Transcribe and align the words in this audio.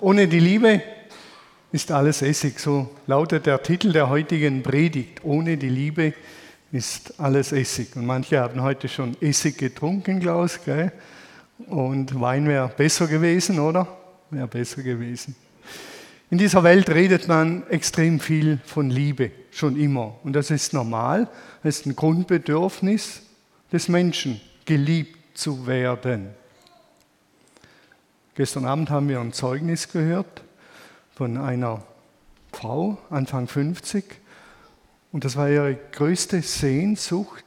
ohne 0.00 0.28
die 0.28 0.40
Liebe 0.40 0.82
ist 1.72 1.90
alles 1.90 2.22
Essig. 2.22 2.58
So 2.58 2.90
lautet 3.06 3.46
der 3.46 3.62
Titel 3.62 3.92
der 3.92 4.08
heutigen 4.08 4.62
Predigt. 4.62 5.24
Ohne 5.24 5.56
die 5.56 5.68
Liebe 5.68 6.14
ist 6.72 7.18
alles 7.18 7.52
Essig. 7.52 7.96
Und 7.96 8.06
manche 8.06 8.40
haben 8.40 8.62
heute 8.62 8.88
schon 8.88 9.16
Essig 9.20 9.58
getrunken, 9.58 10.20
Klaus. 10.20 10.60
Gell? 10.64 10.92
Und 11.66 12.20
Wein 12.20 12.46
wäre 12.48 12.68
besser 12.68 13.06
gewesen, 13.06 13.58
oder? 13.58 13.88
Wäre 14.30 14.46
besser 14.46 14.82
gewesen. 14.82 15.34
In 16.28 16.38
dieser 16.38 16.64
Welt 16.64 16.90
redet 16.90 17.28
man 17.28 17.66
extrem 17.68 18.18
viel 18.18 18.58
von 18.64 18.90
Liebe, 18.90 19.30
schon 19.52 19.78
immer. 19.78 20.16
Und 20.24 20.32
das 20.32 20.50
ist 20.50 20.72
normal. 20.72 21.28
Das 21.62 21.78
ist 21.78 21.86
ein 21.86 21.94
Grundbedürfnis 21.94 23.22
des 23.72 23.88
Menschen, 23.88 24.40
geliebt 24.64 25.38
zu 25.38 25.66
werden. 25.66 26.30
Gestern 28.36 28.66
Abend 28.66 28.90
haben 28.90 29.08
wir 29.08 29.18
ein 29.18 29.32
Zeugnis 29.32 29.88
gehört 29.88 30.42
von 31.14 31.38
einer 31.38 31.82
Frau, 32.52 32.98
Anfang 33.08 33.48
50. 33.48 34.04
Und 35.10 35.24
das 35.24 35.36
war 35.36 35.48
ihre 35.48 35.74
größte 35.92 36.42
Sehnsucht. 36.42 37.46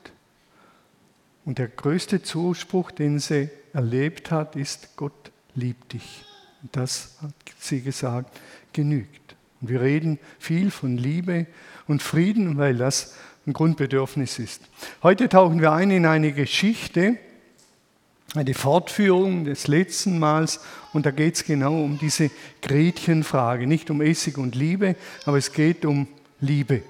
Und 1.45 1.59
der 1.59 1.67
größte 1.67 2.23
Zuspruch, 2.23 2.89
den 2.89 3.19
sie 3.19 3.49
erlebt 3.71 4.31
hat, 4.31 4.55
ist, 4.55 4.95
Gott 4.95 5.31
liebt 5.53 5.93
dich. 5.93 6.25
Und 6.63 6.75
das 6.75 7.19
hat 7.21 7.35
sie 7.59 7.81
gesagt, 7.81 8.39
genügt. 8.73 9.35
Und 9.61 9.69
wir 9.69 9.81
reden 9.81 10.17
viel 10.39 10.71
von 10.71 10.97
Liebe 10.97 11.45
und 11.87 12.01
Frieden, 12.01 12.57
weil 12.57 12.75
das 12.75 13.15
ein 13.45 13.53
Grundbedürfnis 13.53 14.39
ist. 14.39 14.63
Heute 15.03 15.29
tauchen 15.29 15.61
wir 15.61 15.71
ein 15.71 15.91
in 15.91 16.07
eine 16.07 16.33
Geschichte, 16.33 17.19
eine 18.35 18.53
Fortführung 18.53 19.45
des 19.45 19.67
letzten 19.67 20.19
Mals 20.19 20.59
und 20.93 21.05
da 21.05 21.11
geht 21.11 21.35
es 21.35 21.43
genau 21.43 21.81
um 21.83 21.97
diese 21.97 22.29
Gretchenfrage, 22.61 23.65
nicht 23.65 23.89
um 23.89 24.01
Essig 24.01 24.37
und 24.37 24.55
Liebe, 24.55 24.95
aber 25.25 25.37
es 25.37 25.51
geht 25.51 25.85
um 25.85 26.07
Liebe, 26.39 26.83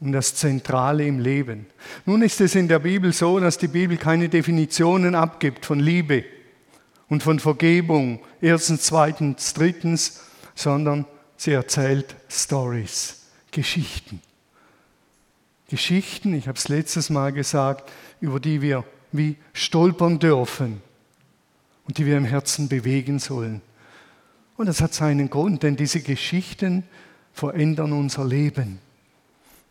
um 0.00 0.12
das 0.12 0.34
Zentrale 0.34 1.06
im 1.06 1.20
Leben. 1.20 1.66
Nun 2.04 2.22
ist 2.22 2.40
es 2.40 2.54
in 2.54 2.68
der 2.68 2.80
Bibel 2.80 3.12
so, 3.12 3.40
dass 3.40 3.58
die 3.58 3.68
Bibel 3.68 3.96
keine 3.96 4.28
Definitionen 4.28 5.14
abgibt 5.14 5.64
von 5.64 5.80
Liebe 5.80 6.24
und 7.08 7.22
von 7.22 7.40
Vergebung, 7.40 8.20
erstens, 8.40 8.82
zweitens, 8.82 9.54
drittens, 9.54 10.20
sondern 10.54 11.06
sie 11.36 11.52
erzählt 11.52 12.14
Stories, 12.28 13.22
Geschichten. 13.50 14.20
Geschichten, 15.68 16.34
ich 16.34 16.48
habe 16.48 16.58
es 16.58 16.68
letztes 16.68 17.08
Mal 17.08 17.32
gesagt, 17.32 17.90
über 18.20 18.38
die 18.38 18.60
wir 18.60 18.84
wie 19.12 19.36
stolpern 19.52 20.18
dürfen 20.18 20.80
und 21.86 21.98
die 21.98 22.06
wir 22.06 22.16
im 22.16 22.24
Herzen 22.24 22.68
bewegen 22.68 23.18
sollen. 23.18 23.60
Und 24.56 24.66
das 24.66 24.80
hat 24.80 24.94
seinen 24.94 25.30
Grund, 25.30 25.62
denn 25.62 25.76
diese 25.76 26.00
Geschichten 26.00 26.84
verändern 27.32 27.92
unser 27.92 28.24
Leben, 28.24 28.78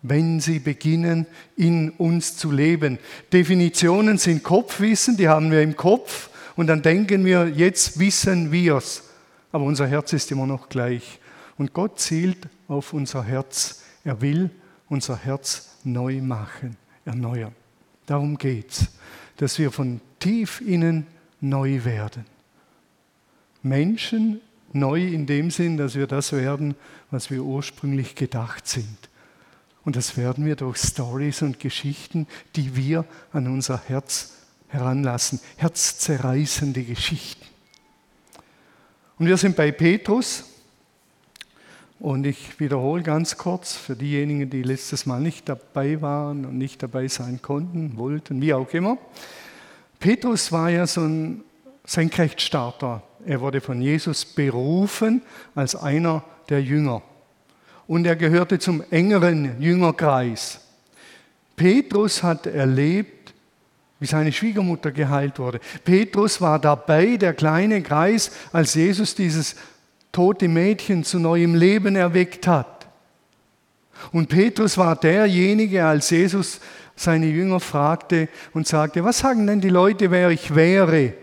wenn 0.02 0.40
sie 0.40 0.60
beginnen, 0.60 1.28
in 1.56 1.92
uns 1.92 2.36
zu 2.38 2.52
leben. 2.52 2.98
Definitionen 3.32 4.18
sind 4.18 4.44
Kopfwissen, 4.44 5.18
die 5.18 5.30
haben 5.30 5.52
wir 5.52 5.62
im 5.62 5.76
Kopf 5.76 6.30
und 6.56 6.68
dann 6.68 6.82
denken 6.82 7.24
wir, 7.24 7.48
jetzt 7.48 8.00
wissen 8.00 8.52
wir 8.52 8.78
es. 8.78 9.04
Aber 9.52 9.66
unser 9.66 9.88
Herz 9.88 10.14
ist 10.14 10.32
immer 10.32 10.48
noch 10.48 10.70
gleich. 10.70 11.20
Und 11.58 11.74
Gott 11.74 12.00
zielt 12.00 12.48
auf 12.68 12.94
unser 12.94 13.24
Herz. 13.24 13.84
Er 14.04 14.22
will 14.22 14.50
unser 14.90 15.18
Herz 15.18 15.78
neu 15.84 16.22
machen, 16.22 16.78
erneuern. 17.06 17.54
Darum 18.06 18.38
geht's 18.38 18.88
dass 19.42 19.58
wir 19.58 19.72
von 19.72 20.00
tief 20.20 20.62
innen 20.62 21.08
neu 21.40 21.84
werden. 21.84 22.26
Menschen 23.64 24.40
neu 24.72 25.04
in 25.04 25.26
dem 25.26 25.50
Sinn, 25.50 25.78
dass 25.78 25.96
wir 25.96 26.06
das 26.06 26.32
werden, 26.32 26.76
was 27.10 27.32
wir 27.32 27.44
ursprünglich 27.44 28.14
gedacht 28.14 28.68
sind. 28.68 29.10
Und 29.84 29.96
das 29.96 30.16
werden 30.16 30.46
wir 30.46 30.56
durch 30.56 30.78
Stories 30.78 31.42
und 31.42 31.60
Geschichten, 31.60 32.28
die 32.56 32.76
wir 32.76 33.04
an 33.34 33.48
unser 33.48 33.82
Herz 33.88 34.34
heranlassen. 34.68 35.40
Herzzerreißende 35.58 36.84
Geschichten. 36.84 37.48
Und 39.18 39.26
wir 39.26 39.38
sind 39.38 39.56
bei 39.56 39.72
Petrus. 39.72 40.51
Und 42.02 42.26
ich 42.26 42.60
wiederhole 42.60 43.04
ganz 43.04 43.38
kurz 43.38 43.76
für 43.76 43.96
diejenigen, 43.96 44.50
die 44.50 44.64
letztes 44.64 45.06
Mal 45.06 45.22
nicht 45.22 45.48
dabei 45.48 46.02
waren 46.02 46.46
und 46.46 46.58
nicht 46.58 46.82
dabei 46.82 47.08
sein 47.08 47.44
konnten, 47.44 47.96
wollten, 47.96 48.42
wie 48.42 48.56
auch 48.56 48.74
immer. 48.74 48.98
Petrus 50.00 50.52
war 50.52 50.72
ja 50.72 50.88
so 50.88 51.02
ein 51.02 51.44
Senkrechtstarter. 51.86 53.04
Er 53.24 53.40
wurde 53.40 53.62
von 53.62 53.84
Jesus 53.84 54.26
berufen 54.26 55.22
als 55.54 55.76
einer 55.76 56.24
der 56.50 56.64
Jünger. 56.64 57.04
Und 57.86 58.08
er 58.08 58.16
gehörte 58.16 58.58
zum 58.58 58.84
engeren 58.90 59.62
Jüngerkreis. 59.62 60.60
Petrus 61.56 62.24
hat 62.24 62.48
erlebt, 62.48 63.36
wie 64.00 64.08
seine 64.08 64.32
Schwiegermutter 64.32 64.92
geheilt 64.92 65.38
wurde. 65.38 65.60
Petrus 65.84 66.42
war 66.42 66.58
dabei, 66.58 67.18
der 67.18 67.36
kleine 67.36 67.84
Kreis, 67.84 68.32
als 68.52 68.74
Jesus 68.74 69.14
dieses 69.14 69.56
tote 70.12 70.48
Mädchen 70.48 71.04
zu 71.04 71.20
neuem 71.20 71.56
Leben 71.56 71.96
erweckt 71.96 72.48
hat. 72.48 72.88
Und 74.12 74.30
Petrus 74.30 74.78
war 74.78 74.96
derjenige, 74.96 75.86
als 75.86 76.10
Jesus 76.10 76.60
seine 76.96 77.28
Jünger 77.28 77.60
fragte 77.60 78.30
und 78.54 78.68
sagte, 78.68 79.04
was 79.04 79.20
sagen 79.20 79.48
denn 79.48 79.62
die 79.62 79.70
Leute, 79.70 80.12
wer 80.12 80.30
ich 80.30 80.56
wäre? 80.56 81.14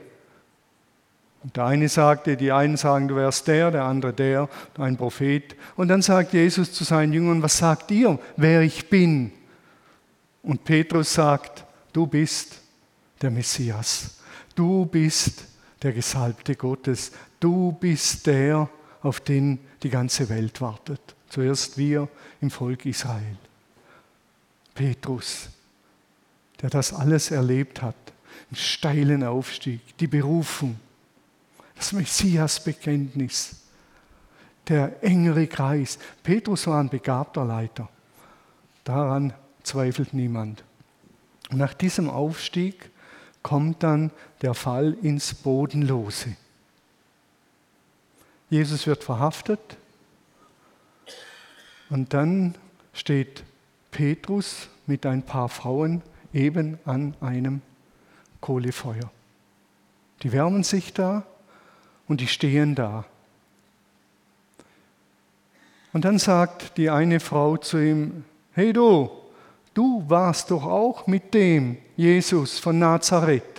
Und 1.43 1.57
der 1.57 1.67
eine 1.67 1.89
sagte, 1.89 2.37
die 2.37 2.51
einen 2.51 2.77
sagen, 2.77 3.09
du 3.09 3.17
wärst 3.17 3.47
der, 3.47 3.71
der 3.71 3.85
andere 3.85 4.13
der, 4.13 4.49
ein 4.77 4.97
Prophet. 4.97 5.57
Und 5.77 5.89
dann 5.89 6.03
sagt 6.03 6.33
Jesus 6.33 6.73
zu 6.73 6.85
seinen 6.85 7.13
Jüngern, 7.13 7.43
was 7.43 7.59
sagt 7.59 7.91
ihr, 7.91 8.19
wer 8.37 8.63
ich 8.63 8.89
bin? 8.89 9.33
Und 10.43 10.65
Petrus 10.65 11.15
sagt, 11.15 11.65
du 11.93 12.07
bist 12.07 12.61
der 13.23 13.31
Messias. 13.31 14.19
Du 14.55 14.87
bist 14.87 15.45
der 15.83 15.93
Gesalbte 15.93 16.57
Gottes. 16.57 17.13
Du 17.39 17.73
bist 17.73 18.27
der, 18.27 18.69
auf 19.03 19.21
den 19.21 19.59
die 19.83 19.91
ganze 19.91 20.29
Welt 20.29 20.61
wartet. 20.61 21.01
Zuerst 21.29 21.79
wir 21.79 22.09
im 22.41 22.51
Volk 22.51 22.87
Israel. 22.87 23.37
Petrus, 24.75 25.49
der 26.63 26.71
das 26.71 26.93
alles 26.93 27.31
erlebt 27.31 27.83
hat, 27.83 27.97
einen 28.51 28.57
steilen 28.57 29.25
Aufstieg, 29.25 29.81
die 29.99 30.07
Berufung, 30.07 30.79
das 31.75 31.93
Messias-Bekenntnis, 31.93 33.57
der 34.69 35.03
engere 35.03 35.47
Kreis. 35.47 35.99
Petrus 36.23 36.67
war 36.67 36.81
ein 36.81 36.89
begabter 36.91 37.45
Leiter. 37.45 37.89
Daran 38.85 39.33
zweifelt 39.63 40.15
niemand. 40.15 40.65
Und 41.51 41.59
nach 41.59 41.75
diesem 41.75 42.11
Aufstieg 42.11 42.91
kommt 43.43 43.83
dann 43.83 44.11
der 44.43 44.55
Fall 44.55 44.97
ins 45.03 45.35
Bodenlose. 45.35 46.37
Jesus 48.51 48.87
wird 48.87 49.05
verhaftet 49.05 49.77
und 51.91 52.15
dann 52.15 52.55
steht 52.93 53.45
Petrus 53.91 54.69
mit 54.87 55.07
ein 55.07 55.23
paar 55.23 55.49
Frauen 55.49 56.03
eben 56.33 56.79
an 56.85 57.15
einem 57.21 57.63
Kohlefeuer. 58.41 59.11
Die 60.23 60.33
wärmen 60.33 60.63
sich 60.65 60.93
da 60.93 61.25
und 62.07 62.21
die 62.21 62.27
stehen 62.27 62.75
da. 62.75 63.05
Und 65.93 66.05
dann 66.05 66.19
sagt 66.19 66.77
die 66.77 66.91
eine 66.91 67.21
Frau 67.21 67.57
zu 67.57 67.79
ihm, 67.79 68.25
hey 68.53 68.73
du, 68.73 69.11
du 69.75 70.05
warst 70.09 70.51
doch 70.51 70.65
auch 70.65 71.07
mit 71.07 71.35
dem 71.35 71.79
Jesus 71.97 72.59
von 72.59 72.79
Nazareth. 72.79 73.58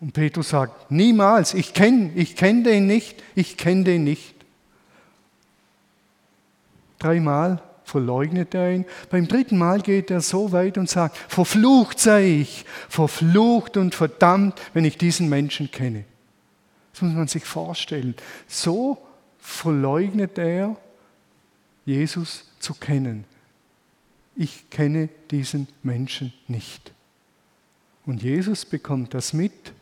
Und 0.00 0.12
Petrus 0.12 0.50
sagt, 0.50 0.90
niemals, 0.90 1.54
ich 1.54 1.74
kenne 1.74 2.12
ich 2.14 2.36
kenn 2.36 2.62
den 2.62 2.86
nicht, 2.86 3.22
ich 3.34 3.56
kenne 3.56 3.84
den 3.84 4.04
nicht. 4.04 4.34
Dreimal 6.98 7.62
verleugnet 7.84 8.54
er 8.54 8.72
ihn. 8.72 8.84
Beim 9.10 9.26
dritten 9.26 9.58
Mal 9.58 9.80
geht 9.80 10.10
er 10.10 10.20
so 10.20 10.52
weit 10.52 10.78
und 10.78 10.88
sagt, 10.88 11.16
verflucht 11.16 11.98
sei 11.98 12.40
ich, 12.40 12.64
verflucht 12.88 13.76
und 13.76 13.94
verdammt, 13.94 14.60
wenn 14.74 14.84
ich 14.84 14.98
diesen 14.98 15.28
Menschen 15.28 15.70
kenne. 15.70 16.04
Das 16.92 17.02
muss 17.02 17.14
man 17.14 17.28
sich 17.28 17.44
vorstellen. 17.44 18.14
So 18.46 18.98
verleugnet 19.38 20.38
er, 20.38 20.76
Jesus 21.86 22.44
zu 22.60 22.74
kennen. 22.74 23.24
Ich 24.36 24.68
kenne 24.70 25.08
diesen 25.30 25.66
Menschen 25.82 26.32
nicht. 26.46 26.92
Und 28.04 28.22
Jesus 28.22 28.64
bekommt 28.64 29.14
das 29.14 29.32
mit 29.32 29.72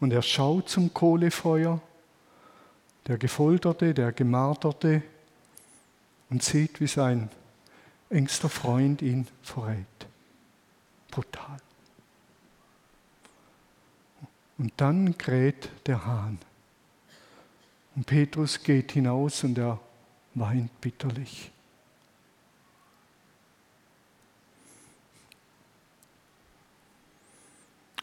und 0.00 0.12
er 0.12 0.22
schaut 0.22 0.68
zum 0.68 0.92
Kohlefeuer, 0.92 1.80
der 3.06 3.18
Gefolterte, 3.18 3.94
der 3.94 4.12
Gemarterte, 4.12 5.02
und 6.28 6.42
sieht, 6.42 6.80
wie 6.80 6.86
sein 6.88 7.30
engster 8.10 8.48
Freund 8.48 9.00
ihn 9.00 9.26
verrät. 9.42 9.86
Brutal. 11.10 11.58
Und 14.58 14.72
dann 14.76 15.16
kräht 15.16 15.70
der 15.86 16.04
Hahn. 16.04 16.38
Und 17.94 18.06
Petrus 18.06 18.62
geht 18.62 18.92
hinaus 18.92 19.44
und 19.44 19.56
er 19.56 19.78
weint 20.34 20.80
bitterlich. 20.80 21.50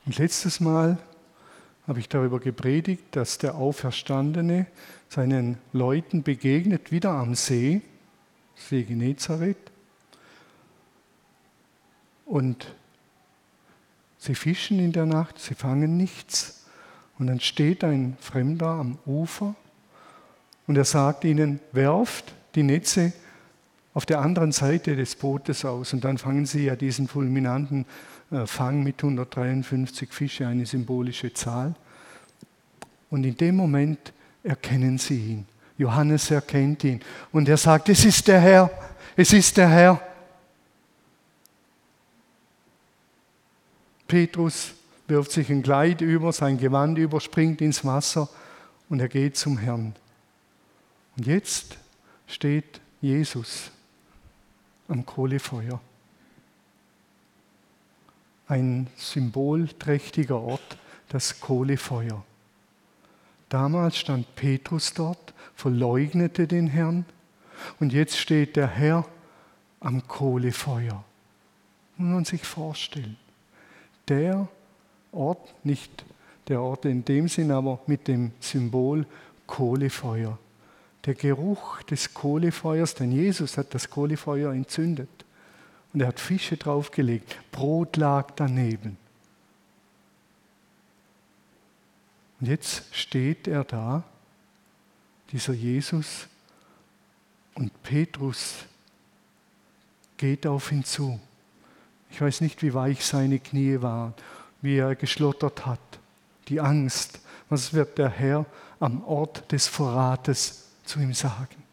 Und 0.06 0.18
letztes 0.18 0.60
Mal 0.60 0.98
habe 1.88 2.00
ich 2.00 2.10
darüber 2.10 2.40
gepredigt, 2.40 3.04
dass 3.12 3.38
der 3.38 3.56
Auferstandene 3.56 4.68
seinen 5.10 5.58
Leuten 5.74 6.24
begegnet, 6.24 6.92
wieder 6.92 7.12
am 7.12 7.36
See, 7.36 7.82
See 8.56 8.84
Genezareth. 8.84 9.58
Und 12.26 12.74
sie 14.18 14.36
fischen 14.36 14.80
in 14.80 14.92
der 14.92 15.06
Nacht, 15.06 15.40
sie 15.40 15.56
fangen 15.56 15.98
nichts. 15.98 16.66
Und 17.20 17.28
dann 17.28 17.40
steht 17.40 17.84
ein 17.84 18.18
Fremder 18.20 18.70
am 18.70 18.98
Ufer 19.06 19.56
und 20.66 20.78
er 20.78 20.86
sagt 20.86 21.26
ihnen, 21.26 21.60
werft 21.72 22.34
die 22.56 22.64
Netze 22.64 23.14
auf 23.94 24.06
der 24.06 24.22
anderen 24.22 24.52
Seite 24.52 24.96
des 24.96 25.16
Bootes 25.16 25.66
aus. 25.66 25.94
Und 25.94 26.04
dann 26.04 26.18
fangen 26.18 26.46
sie 26.46 26.66
ja 26.66 26.76
diesen 26.76 27.08
fulminanten 27.08 27.86
äh, 28.32 28.46
Fang 28.48 28.84
mit 28.84 29.04
153 29.04 30.12
Fische, 30.12 30.48
eine 30.48 30.66
symbolische 30.66 31.34
Zahl. 31.34 31.76
Und 33.10 33.24
in 33.24 33.38
dem 33.38 33.56
Moment 33.56 34.14
erkennen 34.44 34.98
sie 34.98 35.20
ihn. 35.20 35.46
Johannes 35.78 36.32
erkennt 36.32 36.84
ihn. 36.84 37.02
Und 37.32 37.48
er 37.48 37.58
sagt, 37.58 37.90
es 37.90 38.06
ist 38.06 38.28
der 38.28 38.40
Herr, 38.40 38.72
es 39.16 39.34
ist 39.34 39.58
der 39.58 39.70
Herr. 39.70 40.02
Petrus 44.08 44.74
wirft 45.08 45.32
sich 45.32 45.50
ein 45.50 45.64
Kleid 45.64 46.02
über, 46.02 46.32
sein 46.32 46.58
Gewand 46.58 46.98
überspringt 46.98 47.62
ins 47.62 47.84
Wasser 47.86 48.30
und 48.90 49.00
er 49.00 49.08
geht 49.08 49.38
zum 49.38 49.58
Herrn. 49.58 49.96
Und 51.18 51.28
jetzt 51.28 51.78
steht 52.28 52.80
Jesus 53.02 53.73
am 54.88 55.06
Kohlefeuer. 55.06 55.80
Ein 58.48 58.88
symbolträchtiger 58.98 60.40
Ort, 60.40 60.78
das 61.10 61.40
Kohlefeuer. 61.40 62.24
Damals 63.50 63.98
stand 63.98 64.36
Petrus 64.36 64.94
dort, 64.94 65.34
verleugnete 65.56 66.48
den 66.48 66.68
Herrn 66.68 67.06
und 67.80 67.94
jetzt 67.94 68.18
steht 68.18 68.56
der 68.56 68.68
Herr 68.68 69.06
am 69.80 70.08
Kohlefeuer. 70.08 71.04
Muss 71.98 72.14
man 72.14 72.26
sich 72.26 72.44
vorstellen. 72.44 73.18
Der 74.08 74.48
Ort, 75.12 75.54
nicht 75.64 76.04
der 76.48 76.62
Ort 76.62 76.86
in 76.86 77.06
dem 77.06 77.28
Sinn, 77.28 77.52
aber 77.52 77.80
mit 77.88 78.08
dem 78.08 78.32
Symbol 78.40 79.06
Kohlefeuer 79.48 80.38
der 81.06 81.16
Geruch 81.16 81.84
des 81.84 82.14
Kohlefeuers, 82.14 82.96
denn 82.96 83.12
Jesus 83.12 83.58
hat 83.58 83.74
das 83.74 83.90
Kohlefeuer 83.90 84.54
entzündet 84.54 85.10
und 85.94 86.02
er 86.02 86.08
hat 86.08 86.20
Fische 86.20 86.58
draufgelegt, 86.58 87.38
Brot 87.52 87.98
lag 87.98 88.32
daneben. 88.36 88.98
Und 92.40 92.48
jetzt 92.48 92.84
steht 92.94 93.48
er 93.48 93.64
da, 93.64 94.04
dieser 95.32 95.54
Jesus, 95.54 96.28
und 97.56 97.84
Petrus 97.84 98.66
geht 100.18 100.48
auf 100.48 100.72
ihn 100.72 100.84
zu. 100.84 101.20
Ich 102.10 102.20
weiß 102.22 102.42
nicht, 102.42 102.62
wie 102.62 102.74
weich 102.74 103.06
seine 103.06 103.40
Knie 103.40 103.82
waren, 103.82 104.14
wie 104.62 104.78
er 104.78 104.96
geschlottert 104.96 105.66
hat, 105.66 105.80
die 106.48 106.60
Angst. 106.60 107.20
Was 107.50 107.74
wird 107.74 107.98
der 107.98 108.10
Herr 108.10 108.46
am 108.80 109.04
Ort 109.04 109.52
des 109.52 109.68
Verrates 109.68 110.63
zu 110.84 111.00
ihm 111.00 111.14
sagen. 111.14 111.64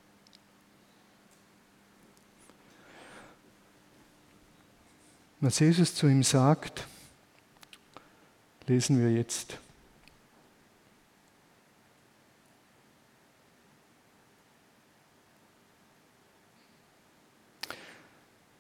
Was 5.41 5.59
Jesus 5.59 5.95
zu 5.95 6.07
ihm 6.07 6.23
sagt, 6.23 6.87
lesen 8.67 9.01
wir 9.01 9.11
jetzt. 9.11 9.59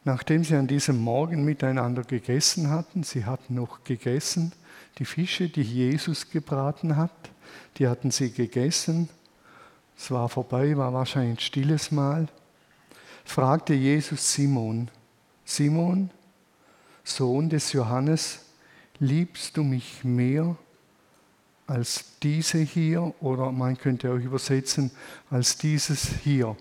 Nachdem 0.04 0.42
sie 0.42 0.56
an 0.56 0.66
diesem 0.66 0.98
Morgen 0.98 1.44
miteinander 1.44 2.02
gegessen 2.02 2.70
hatten, 2.70 3.02
sie 3.02 3.26
hatten 3.26 3.54
noch 3.54 3.84
gegessen, 3.84 4.52
die 4.98 5.04
Fische, 5.04 5.50
die 5.50 5.62
Jesus 5.62 6.30
gebraten 6.30 6.96
hat, 6.96 7.12
die 7.76 7.86
hatten 7.86 8.10
sie 8.10 8.32
gegessen 8.32 9.10
es 10.02 10.10
war 10.10 10.30
vorbei, 10.30 10.78
war 10.78 10.94
wahrscheinlich 10.94 11.36
ein 11.36 11.40
stilles 11.40 11.90
Mahl. 11.90 12.26
Fragte 13.22 13.74
Jesus 13.74 14.32
Simon, 14.32 14.90
Simon, 15.44 16.10
Sohn 17.04 17.50
des 17.50 17.74
Johannes, 17.74 18.40
liebst 18.98 19.58
du 19.58 19.62
mich 19.62 20.02
mehr 20.02 20.56
als 21.66 22.16
diese 22.22 22.60
hier? 22.60 23.12
Oder 23.20 23.52
man 23.52 23.76
könnte 23.76 24.10
auch 24.10 24.16
übersetzen, 24.18 24.90
als 25.28 25.58
dieses 25.58 26.08
hier. 26.24 26.56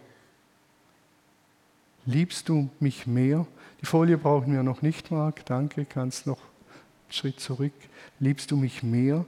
Liebst 2.06 2.50
du 2.50 2.70
mich 2.82 3.08
mehr? 3.08 3.48
Die 3.80 3.86
Folie 3.86 4.18
brauchen 4.18 4.52
wir 4.52 4.64
noch 4.64 4.82
nicht, 4.82 5.12
Marc. 5.12 5.46
Danke, 5.46 5.86
kannst 5.86 6.28
noch 6.28 6.42
einen 6.42 7.14
Schritt 7.14 7.40
zurück. 7.40 7.74
Liebst 8.20 8.52
du 8.52 8.58
mich 8.58 8.84
mehr 8.84 9.24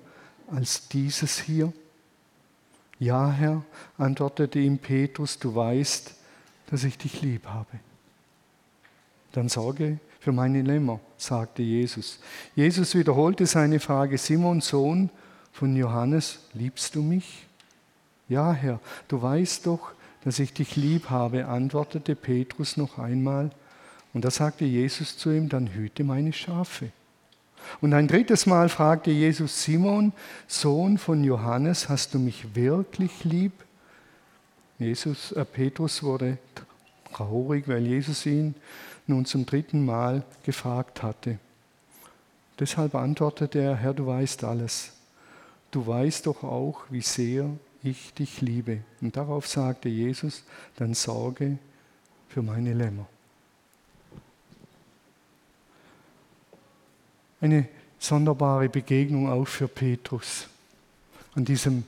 als 0.48 0.90
dieses 0.90 1.40
hier? 1.40 1.72
Ja, 3.02 3.32
Herr, 3.32 3.64
antwortete 3.98 4.60
ihm 4.60 4.78
Petrus, 4.78 5.40
du 5.40 5.56
weißt, 5.56 6.14
dass 6.70 6.84
ich 6.84 7.00
dich 7.00 7.24
lieb 7.24 7.48
habe. 7.48 7.80
Dann 9.32 9.50
sorge 9.50 9.98
für 10.20 10.32
meine 10.32 10.62
Lämmer, 10.62 11.00
sagte 11.18 11.64
Jesus. 11.64 12.20
Jesus 12.56 12.94
wiederholte 12.94 13.48
seine 13.48 13.80
Frage, 13.80 14.20
Simon, 14.20 14.62
Sohn 14.62 15.10
von 15.52 15.76
Johannes, 15.76 16.42
liebst 16.54 16.94
du 16.94 17.02
mich? 17.02 17.48
Ja, 18.30 18.54
Herr, 18.54 18.80
du 19.08 19.20
weißt 19.20 19.66
doch, 19.66 19.94
dass 20.24 20.38
ich 20.38 20.54
dich 20.54 20.76
lieb 20.76 21.10
habe, 21.10 21.48
antwortete 21.48 22.16
Petrus 22.16 22.78
noch 22.78 23.00
einmal. 23.00 23.50
Und 24.14 24.26
da 24.26 24.30
sagte 24.30 24.66
Jesus 24.66 25.18
zu 25.18 25.32
ihm, 25.32 25.50
dann 25.50 25.74
hüte 25.74 26.04
meine 26.04 26.34
Schafe. 26.34 26.92
Und 27.80 27.94
ein 27.94 28.08
drittes 28.08 28.46
Mal 28.46 28.70
fragte 28.70 29.12
Jesus 29.12 29.64
Simon, 29.64 30.14
Sohn 30.48 30.98
von 30.98 31.24
Johannes, 31.24 31.90
hast 31.90 32.14
du 32.14 32.20
mich 32.20 32.56
wirklich 32.56 33.24
lieb? 33.24 33.54
Jesus, 34.80 35.32
äh, 35.32 35.46
Petrus 35.46 36.04
wurde 36.04 36.38
traurig, 37.14 37.68
weil 37.68 37.86
Jesus 37.86 38.26
ihn 38.26 38.56
nun 39.08 39.26
zum 39.26 39.46
dritten 39.46 39.86
Mal 39.86 40.24
gefragt 40.44 41.04
hatte. 41.04 41.38
Deshalb 42.60 42.96
antwortete 42.96 43.60
er, 43.60 43.76
Herr, 43.76 43.94
du 43.94 44.08
weißt 44.08 44.44
alles. 44.44 44.94
Du 45.72 45.86
weißt 45.86 46.28
doch 46.28 46.44
auch, 46.44 46.82
wie 46.90 47.02
sehr 47.02 47.50
ich 47.84 48.14
dich 48.14 48.42
liebe. 48.42 48.82
Und 49.02 49.16
darauf 49.18 49.48
sagte 49.48 49.90
Jesus, 49.90 50.44
dann 50.76 50.94
sorge 50.94 51.58
für 52.28 52.42
meine 52.42 52.74
Lämmer. 52.74 53.08
Eine 57.42 57.68
sonderbare 58.00 58.70
Begegnung 58.70 59.30
auch 59.30 59.48
für 59.48 59.68
Petrus 59.68 60.48
an 61.36 61.46
diesem 61.46 61.84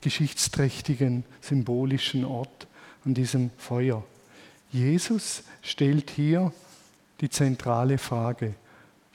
geschichtsträchtigen, 0.00 1.24
symbolischen 1.40 2.24
Ort, 2.24 2.66
an 3.04 3.14
diesem 3.14 3.50
Feuer. 3.56 4.04
Jesus 4.70 5.42
stellt 5.62 6.10
hier 6.10 6.52
die 7.20 7.30
zentrale 7.30 7.98
Frage. 7.98 8.54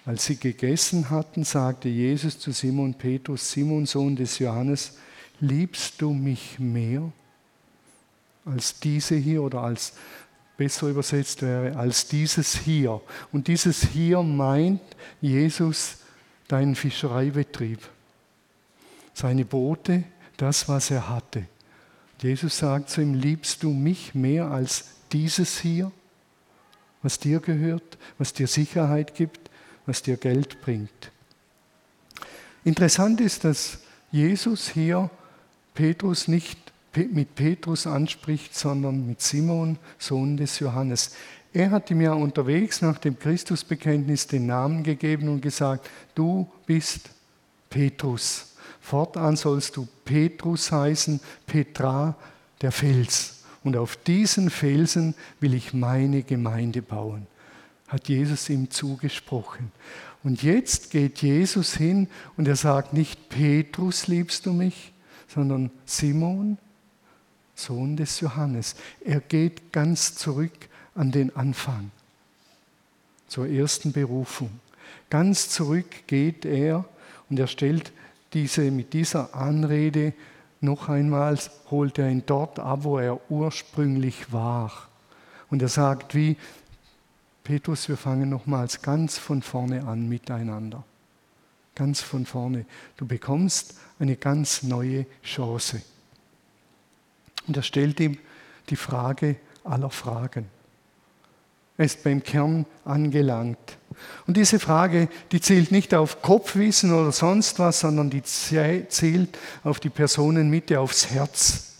Als 0.06 0.25
sie 0.25 0.38
gegessen 0.38 1.10
hatten, 1.10 1.44
sagte 1.44 1.89
Jesus 1.89 2.39
zu 2.39 2.51
Simon 2.51 2.94
Petrus, 2.94 3.51
Simon 3.51 3.86
Sohn 3.86 4.15
des 4.15 4.39
Johannes, 4.39 4.98
liebst 5.41 6.01
du 6.01 6.13
mich 6.13 6.58
mehr 6.60 7.12
als 8.46 8.79
diese 8.79 9.15
hier 9.15 9.44
oder 9.44 9.62
als 9.62 9.94
besser 10.58 10.88
übersetzt 10.88 11.42
wäre, 11.44 11.78
als 11.78 12.08
dieses 12.08 12.58
hier. 12.58 13.00
Und 13.32 13.48
dieses 13.48 13.84
hier 13.84 14.24
meint 14.24 14.82
Jesus 15.22 15.98
deinen 16.48 16.76
Fischereibetrieb. 16.76 17.80
Seine 19.14 19.46
Boote, 19.46 20.04
das, 20.38 20.68
was 20.68 20.92
er 20.92 21.10
hatte. 21.10 21.46
Jesus 22.22 22.58
sagt 22.58 22.90
zu 22.90 23.02
ihm, 23.02 23.14
liebst 23.14 23.64
du 23.64 23.70
mich 23.70 24.16
mehr 24.16 24.48
als 24.48 24.86
dieses 25.12 25.60
hier, 25.60 25.92
was 27.04 27.20
dir 27.20 27.40
gehört, 27.40 27.98
was 28.18 28.34
dir 28.34 28.48
Sicherheit 28.48 29.16
gibt, 29.16 29.50
was 29.86 30.02
dir 30.02 30.18
Geld 30.18 30.62
bringt. 30.62 31.12
Interessant 32.64 33.22
ist, 33.22 33.44
dass 33.44 33.80
Jesus 34.12 34.70
hier 34.70 35.10
Petrus 35.74 36.28
nicht 36.28 36.67
mit 37.12 37.36
Petrus 37.36 37.88
anspricht, 37.88 38.56
sondern 38.56 39.06
mit 39.06 39.22
Simon, 39.22 39.77
Sohn 39.98 40.38
des 40.38 40.60
Johannes. 40.60 41.16
Er 41.54 41.72
hat 41.72 41.89
ihm 41.89 42.01
ja 42.01 42.13
unterwegs 42.13 42.82
nach 42.82 42.98
dem 42.98 43.18
Christusbekenntnis 43.18 44.27
den 44.27 44.46
Namen 44.46 44.84
gegeben 44.84 45.30
und 45.30 45.42
gesagt, 45.42 45.89
du 46.13 46.48
bist 46.66 47.10
Petrus. 47.70 48.56
Fortan 48.82 49.36
sollst 49.36 49.75
du 49.75 49.88
Petrus 50.06 50.72
heißen, 50.72 51.20
Petra, 51.46 52.16
der 52.62 52.72
Fels. 52.72 53.44
Und 53.63 53.75
auf 53.75 53.98
diesen 53.98 54.50
Felsen 54.50 55.13
will 55.39 55.54
ich 55.54 55.74
meine 55.74 56.24
Gemeinde 56.24 56.82
bauen, 56.82 57.27
hat 57.88 58.08
Jesus 58.08 58.50
ihm 58.50 58.70
zugesprochen. 58.70 59.72
Und 60.24 60.44
jetzt 60.44 60.92
geht 60.92 61.22
Jesus 61.22 61.75
hin 61.75 62.08
und 62.38 62.48
er 62.48 62.56
sagt 62.56 62.94
nicht, 62.94 63.30
Petrus 63.30 64.08
liebst 64.08 64.46
du 64.46 64.54
mich, 64.54 64.94
sondern 65.27 65.72
Simon, 65.86 66.58
Sohn 67.58 67.98
des 67.98 68.20
Johannes. 68.20 68.76
Er 69.04 69.20
geht 69.20 69.74
ganz 69.74 70.16
zurück 70.16 70.70
an 70.96 71.12
den 71.12 71.36
Anfang, 71.36 71.92
zur 73.28 73.48
ersten 73.48 73.92
Berufung. 73.92 74.60
Ganz 75.10 75.50
zurück 75.50 76.08
geht 76.08 76.46
er 76.46 76.86
und 77.30 77.40
er 77.40 77.48
stellt 77.48 77.92
diese, 78.34 78.72
mit 78.72 78.94
dieser 78.94 79.36
Anrede 79.36 80.14
noch 80.62 80.90
einmal, 80.90 81.38
holt 81.72 81.98
er 81.98 82.10
ihn 82.10 82.24
dort 82.26 82.60
ab, 82.60 82.84
wo 82.84 83.00
er 83.00 83.20
ursprünglich 83.30 84.32
war. 84.32 84.72
Und 85.50 85.62
er 85.62 85.68
sagt 85.68 86.14
wie, 86.14 86.38
Petrus, 87.44 87.90
wir 87.90 87.98
fangen 87.98 88.30
nochmals 88.30 88.82
ganz 88.82 89.18
von 89.18 89.42
vorne 89.42 89.86
an 89.86 90.08
miteinander. 90.10 90.84
Ganz 91.76 92.02
von 92.02 92.26
vorne. 92.26 92.66
Du 92.98 93.08
bekommst 93.08 93.76
eine 94.00 94.16
ganz 94.16 94.64
neue 94.64 95.06
Chance. 95.24 95.82
Und 97.48 97.58
er 97.58 97.63
stellt 97.63 98.00
ihm 98.00 98.18
die 98.70 98.75
Frage 98.75 99.38
aller 99.63 99.89
Fragen. 99.89 100.46
Er 101.77 101.86
ist 101.86 102.04
beim 102.04 102.24
Kern 102.24 102.66
angelangt. 102.86 103.77
Und 104.25 104.38
diese 104.38 104.60
Frage, 104.60 105.10
die 105.32 105.42
zählt 105.42 105.72
nicht 105.72 105.94
auf 105.94 106.22
Kopfwissen 106.22 106.94
oder 106.94 107.12
sonst 107.12 107.60
was, 107.60 107.80
sondern 107.80 108.10
die 108.10 108.24
zählt 108.24 109.38
auf 109.63 109.80
die 109.80 109.89
Personenmitte, 109.89 110.80
aufs 110.80 111.10
Herz. 111.10 111.75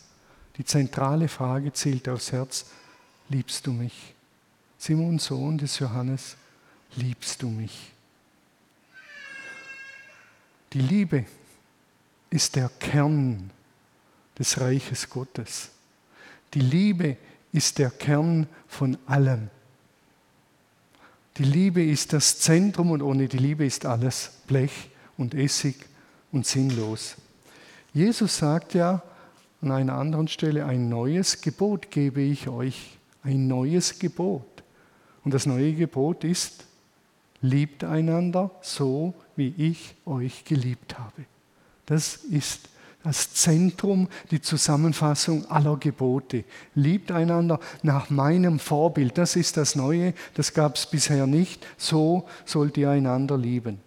Die 0.58 0.66
zentrale 0.66 1.28
Frage 1.28 1.74
zählt 1.74 2.08
aufs 2.10 2.32
Herz. 2.32 2.66
Liebst 3.30 3.66
du 3.68 3.72
mich? 3.72 4.14
Simon, 4.78 5.20
Sohn 5.20 5.58
des 5.58 5.80
Johannes, 5.80 6.38
liebst 6.96 7.42
du 7.42 7.50
mich? 7.50 7.92
Die 10.74 10.82
Liebe 10.82 11.26
ist 12.30 12.56
der 12.56 12.70
Kern 12.80 13.50
des 14.38 14.60
Reiches 14.60 15.10
Gottes. 15.10 15.70
Die 16.54 16.60
Liebe 16.60 17.18
ist 17.52 17.80
der 17.80 17.90
Kern 17.90 18.48
von 18.68 18.98
allem. 19.06 19.50
Die 21.38 21.44
Liebe 21.44 21.84
ist 21.84 22.14
das 22.14 22.40
Zentrum 22.40 22.92
und 22.92 23.02
ohne 23.02 23.28
die 23.28 23.38
Liebe 23.38 23.66
ist 23.66 23.86
alles 23.86 24.32
Blech 24.48 24.90
und 25.18 25.34
Essig 25.34 25.76
und 26.32 26.46
sinnlos. 26.46 27.16
Jesus 27.94 28.38
sagt 28.38 28.74
ja 28.74 29.04
an 29.62 29.72
einer 29.72 29.94
anderen 29.94 30.28
Stelle, 30.28 30.66
ein 30.66 30.90
neues 30.90 31.42
Gebot 31.42 31.90
gebe 31.92 32.22
ich 32.22 32.48
euch, 32.48 32.98
ein 33.24 33.48
neues 33.48 34.00
Gebot. 34.00 34.64
Und 35.24 35.34
das 35.34 35.46
neue 35.46 35.74
Gebot 35.74 36.24
ist, 36.24 36.66
liebt 37.42 37.84
einander 37.84 38.52
so, 38.62 39.14
wie 39.36 39.54
ich 39.58 39.96
euch 40.06 40.46
geliebt 40.46 40.98
habe. 40.98 41.26
Das 41.86 42.16
ist 42.16 42.70
das 43.04 43.34
Zentrum, 43.34 44.10
die 44.32 44.42
Zusammenfassung 44.42 45.50
aller 45.50 45.78
Gebote. 45.78 46.44
Liebt 46.76 47.12
einander 47.12 47.60
nach 47.84 48.10
meinem 48.10 48.60
Vorbild. 48.60 49.18
Das 49.18 49.36
ist 49.36 49.58
das 49.58 49.76
Neue, 49.76 50.14
das 50.34 50.54
gab 50.54 50.76
es 50.76 50.86
bisher 50.86 51.28
nicht. 51.28 51.66
So 51.78 52.28
sollt 52.46 52.78
ihr 52.78 52.90
einander 52.90 53.38
lieben. 53.38 53.80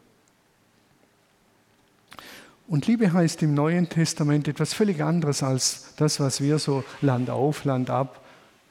Und 2.70 2.86
Liebe 2.86 3.12
heißt 3.12 3.42
im 3.42 3.52
Neuen 3.52 3.88
Testament 3.88 4.46
etwas 4.46 4.74
völlig 4.74 5.02
anderes 5.02 5.42
als 5.42 5.92
das, 5.96 6.20
was 6.20 6.40
wir 6.40 6.60
so 6.60 6.84
Land 7.00 7.28
auf, 7.28 7.64
Land 7.64 7.90
ab 7.90 8.24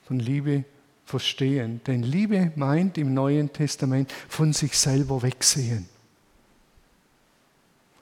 von 0.07 0.19
Liebe 0.19 0.63
verstehen. 1.03 1.81
Denn 1.85 2.01
Liebe 2.01 2.53
meint 2.55 2.97
im 2.97 3.13
Neuen 3.13 3.51
Testament 3.51 4.11
von 4.29 4.53
sich 4.53 4.77
selber 4.77 5.21
wegsehen. 5.21 5.89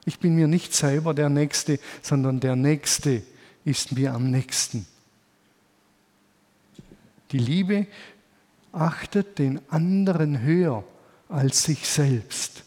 Ich 0.08 0.20
bin 0.20 0.36
mir 0.36 0.48
nicht 0.48 0.72
selber 0.72 1.12
der 1.12 1.28
Nächste, 1.28 1.78
sondern 2.00 2.40
der 2.40 2.56
Nächste 2.56 3.22
ist 3.66 3.92
mir 3.92 4.14
am 4.14 4.30
nächsten. 4.30 4.86
Die 7.30 7.36
Liebe 7.36 7.86
achtet 8.72 9.38
den 9.38 9.60
anderen 9.68 10.40
höher 10.40 10.82
als 11.28 11.64
sich 11.64 11.86
selbst. 11.86 12.64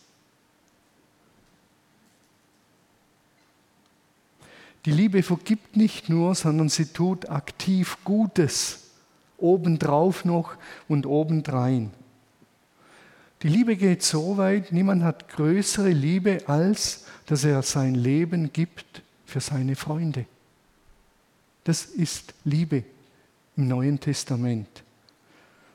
Die 4.86 4.92
Liebe 4.92 5.24
vergibt 5.24 5.76
nicht 5.76 6.10
nur, 6.10 6.36
sondern 6.36 6.70
sie 6.70 6.94
tut 6.94 7.28
aktiv 7.32 7.98
Gutes, 8.04 8.92
obendrauf 9.40 10.26
noch 10.26 10.58
und 10.88 11.08
obendrein. 11.08 11.92
Die 13.44 13.48
Liebe 13.48 13.76
geht 13.76 14.04
so 14.04 14.38
weit, 14.38 14.72
niemand 14.72 15.04
hat 15.04 15.30
größere 15.30 15.90
Liebe 15.90 16.44
als 16.48 17.06
dass 17.26 17.46
er 17.46 17.62
sein 17.62 17.96
Leben 17.96 18.52
gibt 18.52 19.02
für 19.26 19.40
seine 19.40 19.78
Freunde. 19.78 20.26
Das 21.64 21.86
ist 21.86 22.34
Liebe 22.44 22.84
im 23.56 23.70
Neuen 23.70 24.00
Testament. 24.00 24.68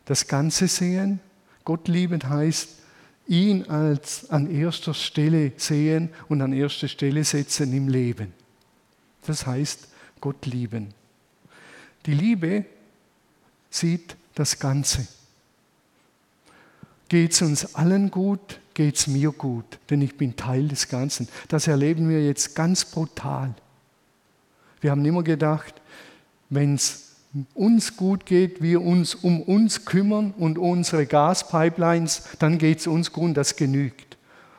Das 0.04 0.26
Ganze 0.26 0.68
sehen, 0.68 1.18
Gott 1.64 1.88
lieben 1.88 2.28
heißt, 2.28 2.68
ihn 3.26 3.64
als 3.64 4.28
an 4.30 4.50
erster 4.50 4.92
Stelle 4.94 5.52
sehen 5.56 6.10
und 6.28 6.42
an 6.42 6.52
erster 6.52 6.88
Stelle 6.88 7.24
setzen 7.24 7.72
im 7.72 7.88
Leben. 7.88 8.32
Das 9.26 9.46
heißt 9.46 9.88
Gott 10.20 10.44
lieben. 10.46 10.94
Die 12.04 12.14
Liebe 12.14 12.66
sieht 13.70 14.14
das 14.34 14.58
Ganze. 14.58 15.08
Geht 17.08 17.32
es 17.32 17.42
uns 17.42 17.74
allen 17.74 18.10
gut, 18.10 18.60
geht 18.74 18.96
es 18.96 19.06
mir 19.06 19.32
gut, 19.32 19.78
denn 19.90 20.02
ich 20.02 20.16
bin 20.16 20.36
Teil 20.36 20.68
des 20.68 20.88
Ganzen. 20.88 21.28
Das 21.48 21.66
erleben 21.66 22.08
wir 22.08 22.24
jetzt 22.24 22.54
ganz 22.54 22.84
brutal. 22.84 23.54
Wir 24.80 24.90
haben 24.90 25.04
immer 25.04 25.22
gedacht, 25.22 25.74
wenn 26.50 26.74
es 26.74 27.16
uns 27.54 27.96
gut 27.96 28.26
geht, 28.26 28.62
wir 28.62 28.82
uns 28.82 29.14
um 29.14 29.42
uns 29.42 29.84
kümmern 29.84 30.32
und 30.36 30.58
unsere 30.58 31.06
Gaspipelines, 31.06 32.24
dann 32.38 32.58
geht 32.58 32.80
es 32.80 32.86
uns 32.86 33.12
gut, 33.12 33.36
das 33.36 33.56
genügt. 33.56 34.16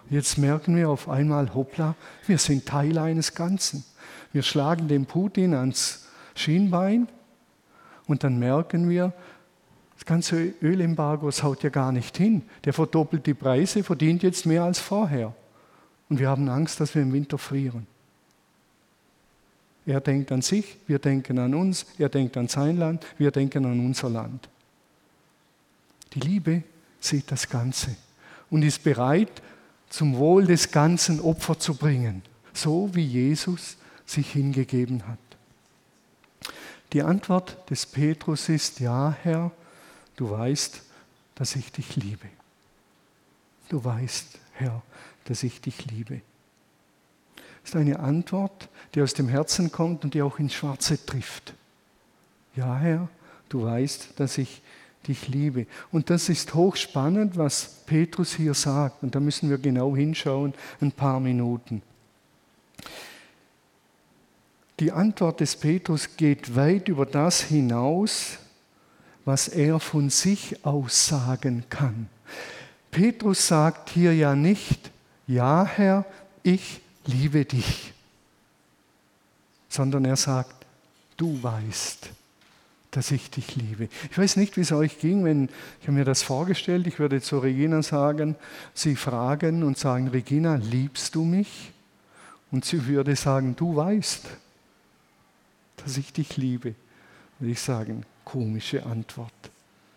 Jetzt 0.09 0.37
merken 0.37 0.75
wir 0.75 0.89
auf 0.89 1.09
einmal, 1.09 1.53
hoppla, 1.53 1.95
wir 2.25 2.37
sind 2.37 2.65
Teil 2.65 2.97
eines 2.97 3.33
Ganzen. 3.33 3.83
Wir 4.31 4.41
schlagen 4.41 4.87
den 4.87 5.05
Putin 5.05 5.53
ans 5.53 6.05
Schienbein 6.35 7.07
und 8.05 8.23
dann 8.23 8.39
merken 8.39 8.89
wir, 8.89 9.13
das 9.97 10.05
ganze 10.05 10.53
Ölembargo 10.61 11.31
haut 11.31 11.63
ja 11.63 11.69
gar 11.69 11.91
nicht 11.91 12.17
hin. 12.17 12.43
Der 12.63 12.73
verdoppelt 12.73 13.25
die 13.25 13.33
Preise, 13.33 13.83
verdient 13.83 14.21
jetzt 14.21 14.45
mehr 14.45 14.63
als 14.63 14.79
vorher. 14.79 15.33
Und 16.07 16.19
wir 16.19 16.29
haben 16.29 16.47
Angst, 16.49 16.79
dass 16.79 16.93
wir 16.93 17.01
im 17.01 17.13
Winter 17.13 17.39
frieren. 17.39 17.87
Er 19.87 19.99
denkt 19.99 20.31
an 20.31 20.41
sich, 20.41 20.77
wir 20.85 20.99
denken 20.99 21.39
an 21.39 21.55
uns, 21.55 21.85
er 21.97 22.09
denkt 22.09 22.37
an 22.37 22.47
sein 22.47 22.77
Land, 22.77 23.05
wir 23.17 23.31
denken 23.31 23.65
an 23.65 23.79
unser 23.79 24.09
Land. 24.09 24.47
Die 26.13 26.19
Liebe 26.19 26.63
sieht 26.99 27.31
das 27.31 27.49
Ganze 27.49 27.95
und 28.49 28.63
ist 28.63 28.83
bereit, 28.83 29.41
zum 29.89 30.17
Wohl 30.17 30.45
des 30.45 30.71
Ganzen 30.71 31.21
Opfer 31.21 31.57
zu 31.57 31.73
bringen, 31.73 32.21
so 32.53 32.89
wie 32.93 33.05
Jesus 33.05 33.77
sich 34.05 34.31
hingegeben 34.31 35.07
hat. 35.07 35.17
Die 36.93 37.01
Antwort 37.01 37.69
des 37.69 37.85
Petrus 37.85 38.49
ist, 38.49 38.79
ja 38.79 39.15
Herr, 39.23 39.51
Du 40.17 40.29
weißt, 40.29 40.81
dass 41.35 41.55
ich 41.55 41.71
dich 41.71 41.95
liebe. 41.95 42.27
Du 43.69 43.83
weißt, 43.83 44.39
Herr, 44.53 44.81
dass 45.25 45.43
ich 45.43 45.61
dich 45.61 45.85
liebe. 45.85 46.21
Das 47.61 47.71
ist 47.71 47.75
eine 47.75 47.99
Antwort, 47.99 48.67
die 48.95 49.01
aus 49.01 49.13
dem 49.13 49.29
Herzen 49.29 49.71
kommt 49.71 50.03
und 50.03 50.13
die 50.13 50.21
auch 50.21 50.39
ins 50.39 50.53
Schwarze 50.53 51.05
trifft. 51.05 51.53
Ja, 52.55 52.77
Herr, 52.77 53.07
du 53.49 53.63
weißt, 53.63 54.19
dass 54.19 54.37
ich 54.37 54.61
dich 55.07 55.27
liebe. 55.27 55.67
Und 55.91 56.09
das 56.09 56.29
ist 56.29 56.53
hochspannend, 56.53 57.37
was 57.37 57.83
Petrus 57.85 58.33
hier 58.33 58.53
sagt. 58.53 59.03
Und 59.03 59.13
da 59.13 59.19
müssen 59.19 59.49
wir 59.49 59.59
genau 59.59 59.95
hinschauen, 59.95 60.53
ein 60.81 60.91
paar 60.91 61.19
Minuten. 61.19 61.81
Die 64.79 64.91
Antwort 64.91 65.39
des 65.39 65.55
Petrus 65.55 66.17
geht 66.17 66.55
weit 66.55 66.87
über 66.87 67.05
das 67.05 67.41
hinaus, 67.41 68.39
was 69.27 69.47
er 69.47 69.79
von 69.79 70.09
sich 70.09 70.65
aus 70.65 71.07
sagen 71.07 71.65
kann. 71.69 72.07
Petrus 72.91 73.47
sagt 73.47 73.89
hier 73.89 74.15
ja 74.15 74.35
nicht, 74.35 74.89
ja 75.27 75.65
Herr, 75.65 76.05
ich 76.43 76.79
liebe 77.05 77.45
dich, 77.45 77.93
sondern 79.69 80.05
er 80.05 80.15
sagt, 80.15 80.65
du 81.17 81.43
weißt, 81.43 82.09
dass 82.91 83.11
ich 83.11 83.29
dich 83.29 83.55
liebe. 83.55 83.89
Ich 84.09 84.17
weiß 84.17 84.37
nicht, 84.37 84.55
wie 84.55 84.61
es 84.61 84.71
euch 84.71 84.97
ging, 84.99 85.25
wenn 85.25 85.49
ich 85.81 85.87
mir 85.89 86.05
das 86.05 86.23
vorgestellt, 86.23 86.87
ich 86.87 86.97
würde 86.97 87.21
zu 87.21 87.39
Regina 87.39 87.83
sagen, 87.83 88.35
sie 88.73 88.95
fragen 88.95 89.63
und 89.63 89.77
sagen, 89.77 90.07
Regina, 90.07 90.55
liebst 90.55 91.13
du 91.15 91.23
mich? 91.23 91.73
und 92.51 92.65
sie 92.65 92.85
würde 92.87 93.15
sagen, 93.15 93.55
du 93.55 93.75
weißt, 93.75 94.25
dass 95.77 95.97
ich 95.97 96.13
dich 96.13 96.37
liebe, 96.37 96.75
würde 97.39 97.51
ich 97.51 97.59
sagen, 97.59 98.05
komische 98.27 98.85
Antwort. 98.85 99.31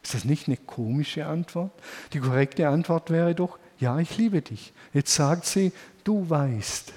Ist 0.04 0.14
das 0.14 0.24
nicht 0.24 0.46
eine 0.46 0.56
komische 0.56 1.26
Antwort? 1.26 1.72
Die 2.12 2.20
korrekte 2.20 2.68
Antwort 2.68 3.10
wäre 3.10 3.34
doch, 3.34 3.58
ja, 3.80 3.98
ich 3.98 4.16
liebe 4.18 4.40
dich. 4.40 4.72
Jetzt 4.94 5.12
sagt 5.12 5.46
sie, 5.46 5.72
du 6.04 6.30
weißt. 6.30 6.92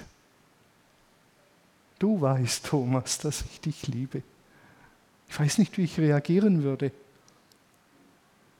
Du 1.98 2.20
weißt, 2.20 2.66
Thomas, 2.66 3.18
dass 3.18 3.42
ich 3.50 3.60
dich 3.60 3.88
liebe. 3.88 4.22
Ich 5.28 5.40
weiß 5.40 5.58
nicht, 5.58 5.76
wie 5.76 5.82
ich 5.82 5.98
reagieren 5.98 6.62
würde. 6.62 6.92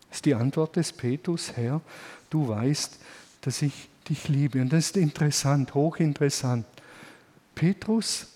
Das 0.08 0.18
ist 0.18 0.24
die 0.24 0.34
Antwort 0.34 0.74
des 0.74 0.92
Petrus, 0.92 1.52
Herr, 1.54 1.80
du 2.28 2.48
weißt, 2.48 2.98
dass 3.42 3.62
ich 3.62 3.88
dich 4.08 4.26
liebe. 4.26 4.60
Und 4.60 4.72
das 4.72 4.86
ist 4.86 4.96
interessant, 4.96 5.74
hochinteressant. 5.74 6.66
Petrus, 7.54 8.26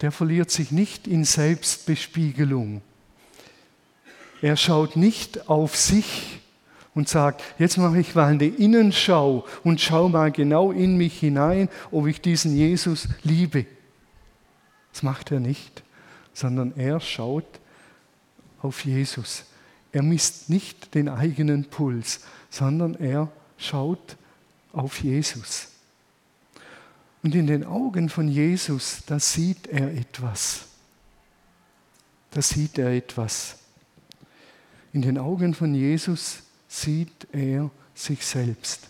der 0.00 0.10
verliert 0.10 0.50
sich 0.50 0.70
nicht 0.70 1.06
in 1.06 1.24
Selbstbespiegelung. 1.24 2.80
Er 4.42 4.56
schaut 4.56 4.96
nicht 4.96 5.48
auf 5.48 5.76
sich 5.76 6.40
und 6.94 7.08
sagt, 7.08 7.42
jetzt 7.58 7.76
mache 7.76 8.00
ich 8.00 8.14
mal 8.14 8.32
eine 8.32 8.46
Innenschau 8.46 9.46
und 9.64 9.80
schau 9.80 10.08
mal 10.08 10.32
genau 10.32 10.72
in 10.72 10.96
mich 10.96 11.18
hinein, 11.20 11.68
ob 11.90 12.06
ich 12.06 12.20
diesen 12.20 12.56
Jesus 12.56 13.08
liebe. 13.22 13.66
Das 14.92 15.02
macht 15.02 15.30
er 15.30 15.40
nicht, 15.40 15.82
sondern 16.32 16.74
er 16.76 17.00
schaut 17.00 17.60
auf 18.62 18.84
Jesus. 18.84 19.44
Er 19.92 20.02
misst 20.02 20.50
nicht 20.50 20.94
den 20.94 21.08
eigenen 21.08 21.66
Puls, 21.66 22.20
sondern 22.50 22.94
er 22.94 23.30
schaut 23.58 24.16
auf 24.72 25.02
Jesus. 25.02 25.68
Und 27.22 27.34
in 27.34 27.46
den 27.46 27.64
Augen 27.64 28.08
von 28.08 28.28
Jesus, 28.28 29.02
da 29.06 29.18
sieht 29.18 29.66
er 29.66 29.92
etwas. 29.92 30.66
Da 32.30 32.40
sieht 32.40 32.78
er 32.78 32.90
etwas. 32.90 33.58
In 34.96 35.02
den 35.02 35.18
Augen 35.18 35.52
von 35.52 35.74
Jesus 35.74 36.42
sieht 36.68 37.28
er 37.30 37.70
sich 37.94 38.24
selbst. 38.24 38.88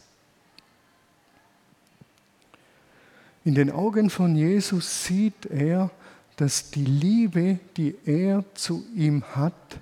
In 3.45 3.57
den 3.57 3.73
Augen 3.73 4.09
von 4.09 4.37
Jesus 4.37 5.03
sieht 5.03 5.47
er, 5.47 5.91
dass 6.37 6.71
die 6.71 6.85
Liebe, 6.85 7.59
die 7.77 7.97
er 8.05 8.45
zu 8.55 8.87
ihm 8.95 9.25
hat, 9.35 9.81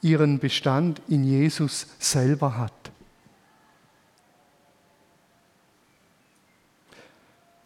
ihren 0.00 0.38
Bestand 0.38 1.02
in 1.06 1.22
Jesus 1.22 1.86
selber 1.98 2.56
hat. 2.56 2.90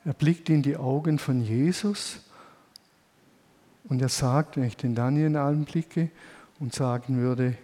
Er 0.05 0.15
blickt 0.15 0.51
in 0.51 0.63
die 0.63 0.77
Augen 0.77 1.21
von 1.21 1.41
Jesus 1.41 2.19
und 3.85 4.03
er 4.03 4.09
sagt, 4.09 4.57
wenn 4.57 4.65
ich 4.65 4.77
den 4.77 4.97
Daniel 4.97 5.37
anblicke 5.37 6.11
und 6.59 6.75
sagen 6.75 7.19
würde, 7.19 7.57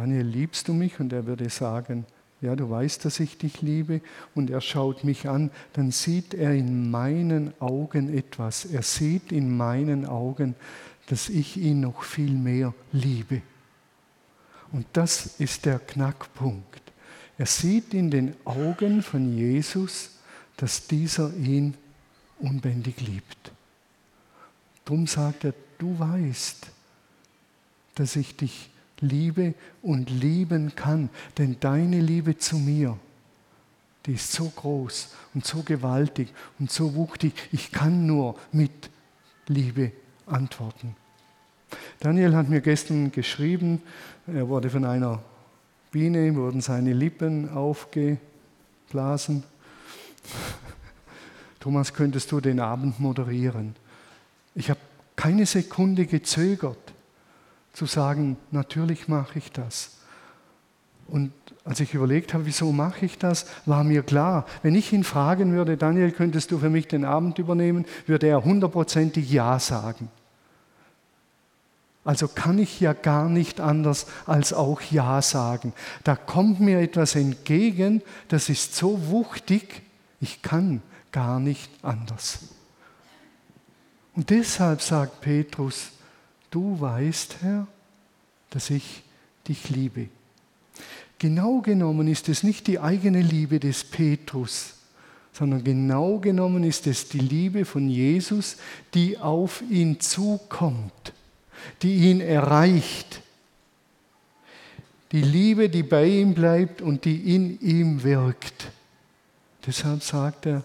Daniel, 0.00 0.24
liebst 0.24 0.66
du 0.66 0.72
mich? 0.72 0.98
Und 0.98 1.12
er 1.12 1.26
würde 1.26 1.50
sagen, 1.50 2.06
ja, 2.40 2.56
du 2.56 2.70
weißt, 2.70 3.04
dass 3.04 3.20
ich 3.20 3.36
dich 3.36 3.60
liebe. 3.60 4.00
Und 4.34 4.48
er 4.48 4.62
schaut 4.62 5.04
mich 5.04 5.28
an, 5.28 5.50
dann 5.74 5.90
sieht 5.90 6.32
er 6.32 6.54
in 6.54 6.90
meinen 6.90 7.52
Augen 7.60 8.16
etwas. 8.16 8.64
Er 8.64 8.80
sieht 8.80 9.30
in 9.30 9.54
meinen 9.54 10.06
Augen, 10.06 10.54
dass 11.08 11.28
ich 11.28 11.58
ihn 11.58 11.80
noch 11.80 12.02
viel 12.02 12.30
mehr 12.30 12.72
liebe. 12.92 13.42
Und 14.72 14.86
das 14.94 15.38
ist 15.38 15.66
der 15.66 15.78
Knackpunkt. 15.78 16.80
Er 17.36 17.44
sieht 17.44 17.92
in 17.92 18.10
den 18.10 18.34
Augen 18.46 19.02
von 19.02 19.36
Jesus, 19.36 20.12
dass 20.56 20.86
dieser 20.86 21.30
ihn 21.36 21.74
unbändig 22.38 23.02
liebt. 23.02 23.52
Drum 24.86 25.06
sagt 25.06 25.44
er, 25.44 25.52
du 25.76 25.98
weißt, 25.98 26.68
dass 27.96 28.16
ich 28.16 28.34
dich 28.34 28.70
liebe 29.00 29.54
und 29.82 30.10
lieben 30.10 30.74
kann, 30.74 31.10
denn 31.38 31.56
deine 31.60 32.00
Liebe 32.00 32.36
zu 32.38 32.56
mir, 32.56 32.98
die 34.06 34.14
ist 34.14 34.32
so 34.32 34.48
groß 34.48 35.14
und 35.34 35.44
so 35.44 35.62
gewaltig 35.62 36.32
und 36.58 36.70
so 36.70 36.94
wuchtig, 36.94 37.34
ich 37.52 37.70
kann 37.70 38.06
nur 38.06 38.36
mit 38.52 38.90
Liebe 39.46 39.92
antworten. 40.26 40.96
Daniel 42.00 42.34
hat 42.34 42.48
mir 42.48 42.60
gestern 42.60 43.12
geschrieben, 43.12 43.82
er 44.26 44.48
wurde 44.48 44.70
von 44.70 44.84
einer 44.84 45.22
Biene, 45.92 46.34
wurden 46.34 46.60
seine 46.60 46.92
Lippen 46.92 47.48
aufgeblasen 47.50 49.44
Thomas, 51.60 51.92
könntest 51.92 52.32
du 52.32 52.40
den 52.40 52.60
Abend 52.60 53.00
moderieren? 53.00 53.76
Ich 54.54 54.70
habe 54.70 54.80
keine 55.16 55.46
Sekunde 55.46 56.06
gezögert 56.06 56.89
zu 57.80 57.86
sagen, 57.86 58.36
natürlich 58.50 59.08
mache 59.08 59.38
ich 59.38 59.52
das. 59.52 59.92
Und 61.08 61.32
als 61.64 61.80
ich 61.80 61.94
überlegt 61.94 62.34
habe, 62.34 62.44
wieso 62.44 62.72
mache 62.72 63.06
ich 63.06 63.16
das, 63.16 63.46
war 63.64 63.84
mir 63.84 64.02
klar, 64.02 64.44
wenn 64.62 64.74
ich 64.74 64.92
ihn 64.92 65.02
fragen 65.02 65.54
würde, 65.54 65.78
Daniel, 65.78 66.12
könntest 66.12 66.50
du 66.50 66.58
für 66.58 66.68
mich 66.68 66.88
den 66.88 67.06
Abend 67.06 67.38
übernehmen, 67.38 67.86
würde 68.04 68.26
er 68.26 68.44
hundertprozentig 68.44 69.30
Ja 69.30 69.58
sagen. 69.58 70.10
Also 72.04 72.28
kann 72.28 72.58
ich 72.58 72.80
ja 72.80 72.92
gar 72.92 73.30
nicht 73.30 73.62
anders 73.62 74.06
als 74.26 74.52
auch 74.52 74.82
Ja 74.82 75.22
sagen. 75.22 75.72
Da 76.04 76.16
kommt 76.16 76.60
mir 76.60 76.80
etwas 76.80 77.14
entgegen, 77.14 78.02
das 78.28 78.50
ist 78.50 78.76
so 78.76 79.08
wuchtig, 79.08 79.80
ich 80.20 80.42
kann 80.42 80.82
gar 81.12 81.40
nicht 81.40 81.70
anders. 81.80 82.40
Und 84.14 84.28
deshalb 84.28 84.82
sagt 84.82 85.22
Petrus, 85.22 85.92
du 86.50 86.80
weißt, 86.80 87.36
Herr, 87.42 87.66
dass 88.50 88.70
ich 88.70 89.02
dich 89.46 89.70
liebe. 89.70 90.08
Genau 91.18 91.60
genommen 91.60 92.08
ist 92.08 92.28
es 92.28 92.42
nicht 92.42 92.66
die 92.66 92.78
eigene 92.78 93.20
Liebe 93.20 93.60
des 93.60 93.84
Petrus, 93.84 94.74
sondern 95.32 95.62
genau 95.62 96.18
genommen 96.18 96.64
ist 96.64 96.86
es 96.86 97.08
die 97.08 97.18
Liebe 97.18 97.64
von 97.64 97.88
Jesus, 97.88 98.56
die 98.94 99.18
auf 99.18 99.62
ihn 99.68 100.00
zukommt, 100.00 101.12
die 101.82 102.10
ihn 102.10 102.20
erreicht. 102.20 103.20
Die 105.12 105.22
Liebe, 105.22 105.68
die 105.68 105.82
bei 105.82 106.06
ihm 106.06 106.34
bleibt 106.34 106.82
und 106.82 107.04
die 107.04 107.34
in 107.34 107.60
ihm 107.60 108.02
wirkt. 108.02 108.70
Deshalb 109.66 110.02
sagt 110.02 110.46
er, 110.46 110.64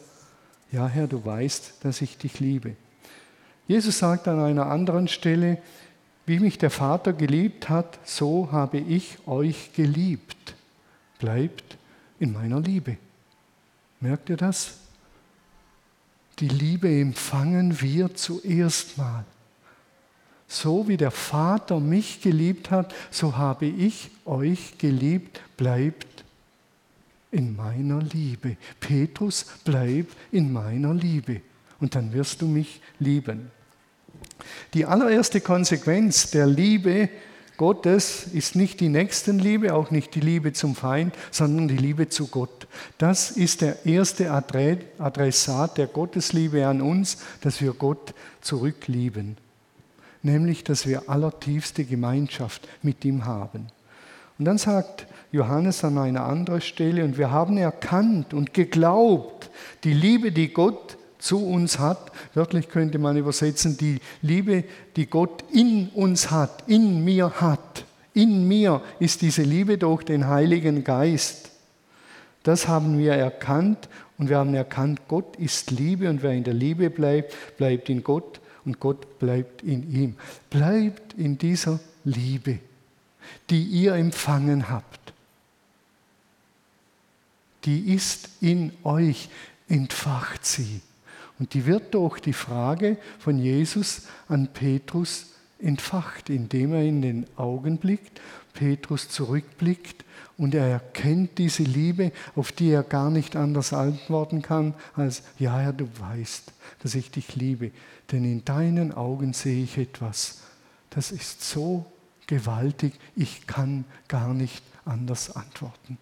ja 0.71 0.87
Herr, 0.87 1.07
du 1.07 1.23
weißt, 1.23 1.73
dass 1.81 2.01
ich 2.01 2.17
dich 2.17 2.39
liebe. 2.39 2.75
Jesus 3.67 3.97
sagt 3.99 4.27
an 4.27 4.39
einer 4.39 4.67
anderen 4.67 5.07
Stelle, 5.07 5.57
wie 6.25 6.39
mich 6.39 6.57
der 6.57 6.69
Vater 6.69 7.13
geliebt 7.13 7.69
hat, 7.69 7.99
so 8.03 8.49
habe 8.51 8.77
ich 8.77 9.17
euch 9.27 9.73
geliebt. 9.73 10.55
Bleibt 11.19 11.77
in 12.19 12.33
meiner 12.33 12.59
Liebe. 12.59 12.97
Merkt 13.99 14.29
ihr 14.29 14.37
das? 14.37 14.77
Die 16.39 16.47
Liebe 16.47 16.89
empfangen 16.89 17.79
wir 17.81 18.13
zuerst 18.13 18.97
mal. 18.97 19.25
So 20.47 20.87
wie 20.87 20.97
der 20.97 21.11
Vater 21.11 21.79
mich 21.79 22.21
geliebt 22.21 22.69
hat, 22.69 22.93
so 23.09 23.37
habe 23.37 23.65
ich 23.65 24.11
euch 24.25 24.77
geliebt. 24.77 25.41
Bleibt 25.57 26.23
in 27.31 27.55
meiner 27.55 27.99
Liebe. 27.99 28.57
Petrus, 28.79 29.45
bleib 29.63 30.07
in 30.31 30.53
meiner 30.53 30.93
Liebe 30.93 31.41
und 31.79 31.95
dann 31.95 32.13
wirst 32.13 32.41
du 32.41 32.47
mich 32.47 32.81
lieben. 32.99 33.51
Die 34.73 34.85
allererste 34.85 35.41
Konsequenz 35.41 36.31
der 36.31 36.47
Liebe 36.47 37.09
Gottes 37.57 38.27
ist 38.33 38.55
nicht 38.55 38.81
die 38.81 38.89
Nächstenliebe, 38.89 39.73
auch 39.73 39.89
nicht 39.89 40.13
die 40.15 40.19
Liebe 40.19 40.51
zum 40.51 40.75
Feind, 40.75 41.15
sondern 41.31 41.69
die 41.69 41.77
Liebe 41.77 42.09
zu 42.09 42.27
Gott. 42.27 42.67
Das 42.97 43.31
ist 43.31 43.61
der 43.61 43.85
erste 43.85 44.31
Adressat 44.31 45.77
der 45.77 45.87
Gottesliebe 45.87 46.67
an 46.67 46.81
uns, 46.81 47.17
dass 47.41 47.61
wir 47.61 47.73
Gott 47.73 48.13
zurücklieben. 48.41 49.37
Nämlich, 50.21 50.63
dass 50.63 50.85
wir 50.85 51.09
allertiefste 51.09 51.85
Gemeinschaft 51.85 52.67
mit 52.81 53.05
ihm 53.05 53.25
haben. 53.25 53.67
Und 54.37 54.45
dann 54.45 54.57
sagt 54.57 55.07
Johannes 55.31 55.83
an 55.85 55.97
einer 55.97 56.25
anderen 56.25 56.61
Stelle, 56.61 57.05
und 57.05 57.17
wir 57.17 57.31
haben 57.31 57.57
erkannt 57.57 58.33
und 58.33 58.53
geglaubt, 58.53 59.49
die 59.85 59.93
Liebe, 59.93 60.33
die 60.33 60.49
Gott 60.51 60.97
zu 61.19 61.45
uns 61.45 61.79
hat, 61.79 62.11
wörtlich 62.33 62.69
könnte 62.69 62.99
man 62.99 63.17
übersetzen, 63.17 63.77
die 63.77 63.99
Liebe, 64.21 64.63
die 64.95 65.07
Gott 65.07 65.43
in 65.51 65.89
uns 65.89 66.31
hat, 66.31 66.63
in 66.67 67.03
mir 67.03 67.41
hat. 67.41 67.85
In 68.13 68.47
mir 68.47 68.81
ist 68.99 69.21
diese 69.21 69.43
Liebe 69.43 69.77
durch 69.77 70.03
den 70.03 70.27
Heiligen 70.27 70.83
Geist. 70.83 71.51
Das 72.43 72.67
haben 72.67 72.97
wir 72.97 73.13
erkannt 73.13 73.89
und 74.17 74.29
wir 74.29 74.37
haben 74.37 74.53
erkannt, 74.53 75.01
Gott 75.07 75.35
ist 75.37 75.71
Liebe 75.71 76.09
und 76.09 76.23
wer 76.23 76.31
in 76.31 76.43
der 76.43 76.53
Liebe 76.53 76.89
bleibt, 76.89 77.35
bleibt 77.57 77.89
in 77.89 78.03
Gott 78.03 78.39
und 78.63 78.79
Gott 78.79 79.19
bleibt 79.19 79.63
in 79.63 79.91
ihm. 79.91 80.15
Bleibt 80.49 81.13
in 81.13 81.37
dieser 81.37 81.79
Liebe, 82.03 82.59
die 83.49 83.63
ihr 83.63 83.95
empfangen 83.95 84.69
habt 84.69 85.05
die 87.65 87.93
ist 87.93 88.29
in 88.41 88.71
euch, 88.83 89.29
entfacht 89.67 90.45
sie. 90.45 90.81
Und 91.39 91.53
die 91.53 91.65
wird 91.65 91.93
durch 91.93 92.19
die 92.19 92.33
Frage 92.33 92.97
von 93.19 93.37
Jesus 93.37 94.03
an 94.27 94.47
Petrus 94.53 95.27
entfacht, 95.59 96.29
indem 96.29 96.73
er 96.73 96.83
in 96.83 97.01
den 97.01 97.25
Augen 97.37 97.77
blickt, 97.77 98.21
Petrus 98.53 99.09
zurückblickt 99.09 100.05
und 100.37 100.53
er 100.55 100.65
erkennt 100.67 101.37
diese 101.37 101.63
Liebe, 101.63 102.11
auf 102.35 102.51
die 102.51 102.69
er 102.69 102.83
gar 102.83 103.09
nicht 103.09 103.35
anders 103.35 103.73
antworten 103.73 104.41
kann, 104.41 104.73
als, 104.95 105.23
ja 105.37 105.57
Herr, 105.57 105.73
du 105.73 105.87
weißt, 105.99 106.51
dass 106.83 106.95
ich 106.95 107.11
dich 107.11 107.35
liebe, 107.35 107.71
denn 108.11 108.23
in 108.25 108.45
deinen 108.45 108.93
Augen 108.93 109.33
sehe 109.33 109.63
ich 109.63 109.77
etwas, 109.77 110.41
das 110.89 111.11
ist 111.11 111.43
so 111.43 111.85
gewaltig, 112.27 112.93
ich 113.15 113.47
kann 113.47 113.85
gar 114.07 114.33
nicht 114.33 114.63
anders 114.85 115.35
antworten. 115.35 115.97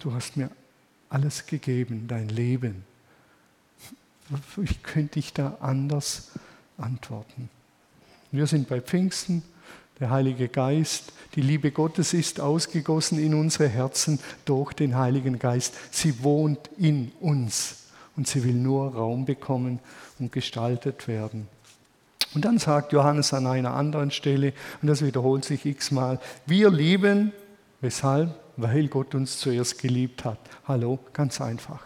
Du 0.00 0.12
hast 0.12 0.36
mir 0.36 0.50
alles 1.08 1.46
gegeben, 1.46 2.06
dein 2.08 2.28
Leben. 2.28 2.84
Wie 4.28 4.74
könnte 4.82 5.18
ich 5.18 5.32
da 5.32 5.56
anders 5.60 6.32
antworten? 6.78 7.48
Wir 8.32 8.46
sind 8.46 8.68
bei 8.68 8.80
Pfingsten, 8.80 9.42
der 10.00 10.10
Heilige 10.10 10.48
Geist, 10.48 11.12
die 11.36 11.40
Liebe 11.40 11.70
Gottes 11.70 12.12
ist 12.12 12.40
ausgegossen 12.40 13.18
in 13.18 13.34
unsere 13.34 13.68
Herzen 13.68 14.18
durch 14.44 14.72
den 14.72 14.96
Heiligen 14.96 15.38
Geist. 15.38 15.74
Sie 15.90 16.22
wohnt 16.22 16.70
in 16.76 17.12
uns 17.20 17.84
und 18.16 18.26
sie 18.26 18.44
will 18.44 18.54
nur 18.54 18.94
Raum 18.94 19.24
bekommen 19.24 19.78
und 20.18 20.32
gestaltet 20.32 21.08
werden. 21.08 21.48
Und 22.34 22.44
dann 22.44 22.58
sagt 22.58 22.92
Johannes 22.92 23.32
an 23.32 23.46
einer 23.46 23.74
anderen 23.74 24.10
Stelle, 24.10 24.52
und 24.82 24.88
das 24.88 25.02
wiederholt 25.02 25.44
sich 25.44 25.64
x-mal, 25.64 26.20
wir 26.44 26.70
lieben, 26.70 27.32
weshalb? 27.80 28.34
Weil 28.58 28.88
Gott 28.88 29.14
uns 29.14 29.38
zuerst 29.38 29.78
geliebt 29.78 30.24
hat. 30.24 30.38
Hallo, 30.66 30.98
ganz 31.12 31.40
einfach. 31.40 31.85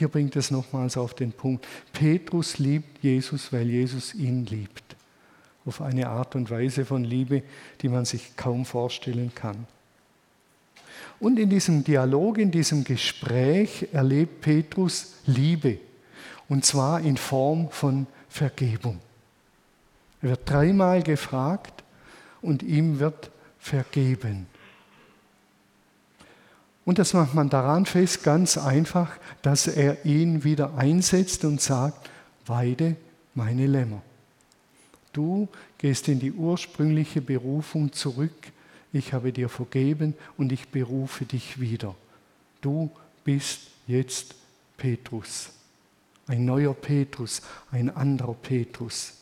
Hier 0.00 0.08
bringt 0.08 0.34
es 0.34 0.50
nochmals 0.50 0.96
auf 0.96 1.12
den 1.12 1.30
Punkt. 1.30 1.66
Petrus 1.92 2.56
liebt 2.56 3.04
Jesus, 3.04 3.52
weil 3.52 3.68
Jesus 3.68 4.14
ihn 4.14 4.46
liebt. 4.46 4.96
Auf 5.66 5.82
eine 5.82 6.08
Art 6.08 6.34
und 6.36 6.50
Weise 6.50 6.86
von 6.86 7.04
Liebe, 7.04 7.42
die 7.82 7.90
man 7.90 8.06
sich 8.06 8.34
kaum 8.34 8.64
vorstellen 8.64 9.30
kann. 9.34 9.66
Und 11.18 11.38
in 11.38 11.50
diesem 11.50 11.84
Dialog, 11.84 12.38
in 12.38 12.50
diesem 12.50 12.82
Gespräch 12.82 13.88
erlebt 13.92 14.40
Petrus 14.40 15.16
Liebe. 15.26 15.76
Und 16.48 16.64
zwar 16.64 17.02
in 17.02 17.18
Form 17.18 17.68
von 17.70 18.06
Vergebung. 18.30 19.00
Er 20.22 20.30
wird 20.30 20.48
dreimal 20.48 21.02
gefragt 21.02 21.84
und 22.40 22.62
ihm 22.62 23.00
wird 23.00 23.30
vergeben. 23.58 24.46
Und 26.84 26.98
das 26.98 27.12
macht 27.12 27.34
man 27.34 27.50
daran 27.50 27.86
fest, 27.86 28.24
ganz 28.24 28.56
einfach, 28.56 29.10
dass 29.42 29.66
er 29.66 30.04
ihn 30.04 30.44
wieder 30.44 30.74
einsetzt 30.74 31.44
und 31.44 31.60
sagt, 31.60 32.10
weide 32.46 32.96
meine 33.34 33.66
Lämmer. 33.66 34.02
Du 35.12 35.48
gehst 35.78 36.08
in 36.08 36.20
die 36.20 36.32
ursprüngliche 36.32 37.20
Berufung 37.20 37.92
zurück. 37.92 38.52
Ich 38.92 39.12
habe 39.12 39.32
dir 39.32 39.48
vergeben 39.48 40.14
und 40.36 40.52
ich 40.52 40.68
berufe 40.68 41.24
dich 41.24 41.60
wieder. 41.60 41.94
Du 42.60 42.90
bist 43.24 43.62
jetzt 43.86 44.34
Petrus. 44.76 45.50
Ein 46.26 46.44
neuer 46.44 46.74
Petrus, 46.74 47.42
ein 47.70 47.94
anderer 47.94 48.34
Petrus. 48.34 49.14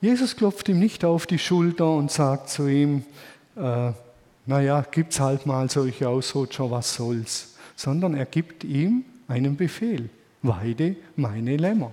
Jesus 0.00 0.36
klopft 0.36 0.68
ihm 0.68 0.78
nicht 0.78 1.04
auf 1.04 1.26
die 1.26 1.38
Schulter 1.38 1.94
und 1.94 2.10
sagt 2.10 2.50
zu 2.50 2.66
ihm, 2.68 3.04
äh, 3.56 3.92
naja, 4.46 4.84
gibt's 4.90 5.20
halt 5.20 5.46
mal 5.46 5.70
solche 5.70 6.08
Ausrutscher, 6.08 6.70
was 6.70 6.94
soll's, 6.94 7.54
sondern 7.76 8.14
er 8.14 8.26
gibt 8.26 8.64
ihm 8.64 9.04
einen 9.26 9.56
Befehl. 9.56 10.10
Weide 10.42 10.96
meine 11.16 11.56
Lämmer. 11.56 11.92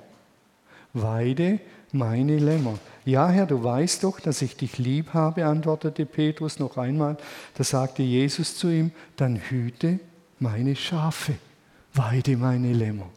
Weide 0.93 1.59
meine 1.93 2.37
Lämmer. 2.37 2.77
Ja, 3.05 3.29
Herr, 3.29 3.45
du 3.45 3.63
weißt 3.63 4.03
doch, 4.03 4.19
dass 4.19 4.41
ich 4.41 4.57
dich 4.57 4.77
lieb 4.77 5.13
habe, 5.13 5.45
antwortete 5.45 6.05
Petrus 6.05 6.59
noch 6.59 6.77
einmal. 6.77 7.17
Da 7.55 7.63
sagte 7.63 8.03
Jesus 8.03 8.57
zu 8.57 8.69
ihm, 8.69 8.91
dann 9.15 9.37
hüte 9.37 9.99
meine 10.39 10.75
Schafe, 10.75 11.35
weide 11.93 12.35
meine 12.37 12.73
Lämmer. 12.73 13.09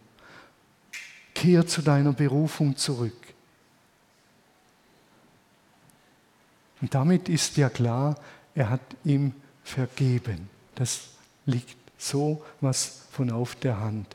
Kehr 1.34 1.66
zu 1.66 1.82
deiner 1.82 2.12
Berufung 2.12 2.76
zurück. 2.76 3.12
Und 6.80 6.94
damit 6.94 7.28
ist 7.28 7.56
ja 7.56 7.68
klar, 7.68 8.14
er 8.54 8.70
hat 8.70 8.80
ihm 9.04 9.32
vergeben. 9.62 10.48
Das 10.74 11.08
liegt 11.46 11.76
so 11.98 12.42
was 12.60 13.06
von 13.10 13.30
auf 13.30 13.54
der 13.56 13.80
Hand. 13.80 14.14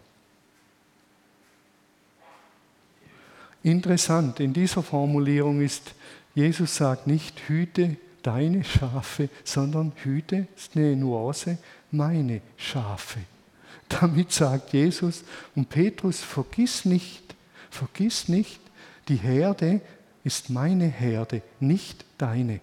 Interessant, 3.63 4.39
in 4.39 4.53
dieser 4.53 4.83
Formulierung 4.83 5.61
ist, 5.61 5.93
Jesus 6.33 6.75
sagt 6.75 7.07
nicht, 7.07 7.37
hüte 7.47 7.97
deine 8.21 8.63
Schafe, 8.63 9.29
sondern 9.43 9.91
hüte, 10.03 10.47
ist 10.55 10.75
eine 10.75 10.95
Nuance, 10.95 11.57
meine 11.91 12.41
Schafe. 12.55 13.19
Damit 13.89 14.31
sagt 14.31 14.71
Jesus 14.73 15.23
und 15.55 15.69
Petrus, 15.69 16.19
vergiss 16.19 16.85
nicht, 16.85 17.35
vergiss 17.69 18.29
nicht, 18.29 18.61
die 19.07 19.17
Herde 19.17 19.81
ist 20.23 20.49
meine 20.49 20.87
Herde, 20.87 21.41
nicht 21.59 22.05
deine. 22.17 22.59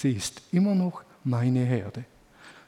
Sie 0.00 0.12
ist 0.12 0.40
immer 0.50 0.74
noch 0.74 1.02
meine 1.24 1.62
Herde. 1.62 2.04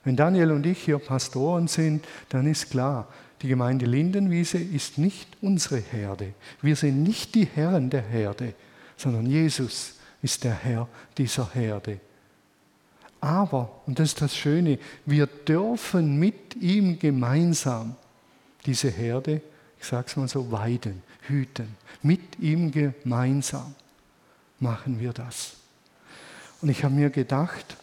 Wenn 0.05 0.16
Daniel 0.16 0.51
und 0.51 0.66
ich 0.66 0.83
hier 0.83 0.99
Pastoren 0.99 1.66
sind, 1.66 2.05
dann 2.29 2.47
ist 2.47 2.71
klar, 2.71 3.09
die 3.40 3.49
Gemeinde 3.49 3.87
Lindenwiese 3.87 4.59
ist 4.59 4.99
nicht 4.99 5.29
unsere 5.40 5.79
Herde. 5.79 6.35
Wir 6.61 6.77
sind 6.77 7.03
nicht 7.03 7.35
die 7.35 7.47
Herren 7.47 7.88
der 7.88 8.03
Herde, 8.03 8.53
sondern 8.99 9.25
Jesus 9.25 9.95
ist 10.21 10.45
der 10.45 10.53
Herr 10.53 10.87
dieser 11.16 11.49
Herde. 11.55 12.01
Aber, 13.23 13.81
und 13.87 13.99
das 13.99 14.09
ist 14.09 14.21
das 14.21 14.37
Schöne, 14.37 14.79
wir 15.07 15.27
dürfen 15.27 16.18
mit 16.18 16.55
ihm 16.57 16.99
gemeinsam 16.99 17.97
diese 18.66 18.90
Herde, 18.90 19.40
ich 19.81 19.87
sage 19.87 20.05
es 20.07 20.16
mal 20.16 20.29
so, 20.29 20.53
weiden, 20.53 21.03
hüten. 21.23 21.77
Mit 22.03 22.38
ihm 22.40 22.71
gemeinsam 22.71 23.75
machen 24.61 25.01
wir 25.01 25.14
das. 25.14 25.62
Und 26.62 26.68
ich 26.68 26.85
habe 26.85 26.94
mir 26.94 27.11
gedacht, 27.11 27.77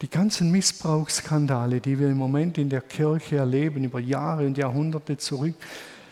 die 0.00 0.08
ganzen 0.08 0.50
Missbrauchsskandale, 0.50 1.80
die 1.80 1.98
wir 1.98 2.08
im 2.08 2.16
Moment 2.16 2.56
in 2.56 2.70
der 2.70 2.80
Kirche 2.80 3.36
erleben, 3.36 3.84
über 3.84 4.00
Jahre 4.00 4.46
und 4.46 4.56
Jahrhunderte 4.56 5.18
zurück, 5.18 5.54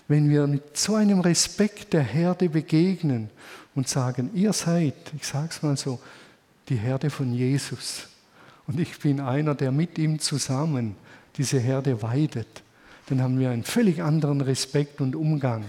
wenn 0.06 0.28
wir 0.28 0.46
mit 0.46 0.76
so 0.76 0.94
einem 0.94 1.20
Respekt 1.20 1.92
der 1.92 2.02
Herde 2.02 2.48
begegnen 2.48 3.30
und 3.74 3.88
sagen, 3.88 4.30
ihr 4.34 4.52
seid, 4.52 4.94
ich 5.16 5.26
sage 5.26 5.48
es 5.50 5.62
mal 5.62 5.76
so, 5.76 5.98
die 6.68 6.76
Herde 6.76 7.10
von 7.10 7.32
Jesus 7.32 8.08
und 8.66 8.78
ich 8.78 8.98
bin 8.98 9.20
einer, 9.20 9.54
der 9.54 9.72
mit 9.72 9.98
ihm 9.98 10.18
zusammen 10.18 10.96
diese 11.36 11.58
Herde 11.58 12.02
weidet, 12.02 12.62
dann 13.08 13.22
haben 13.22 13.38
wir 13.38 13.50
einen 13.50 13.64
völlig 13.64 14.02
anderen 14.02 14.40
Respekt 14.40 15.00
und 15.00 15.14
Umgang 15.14 15.64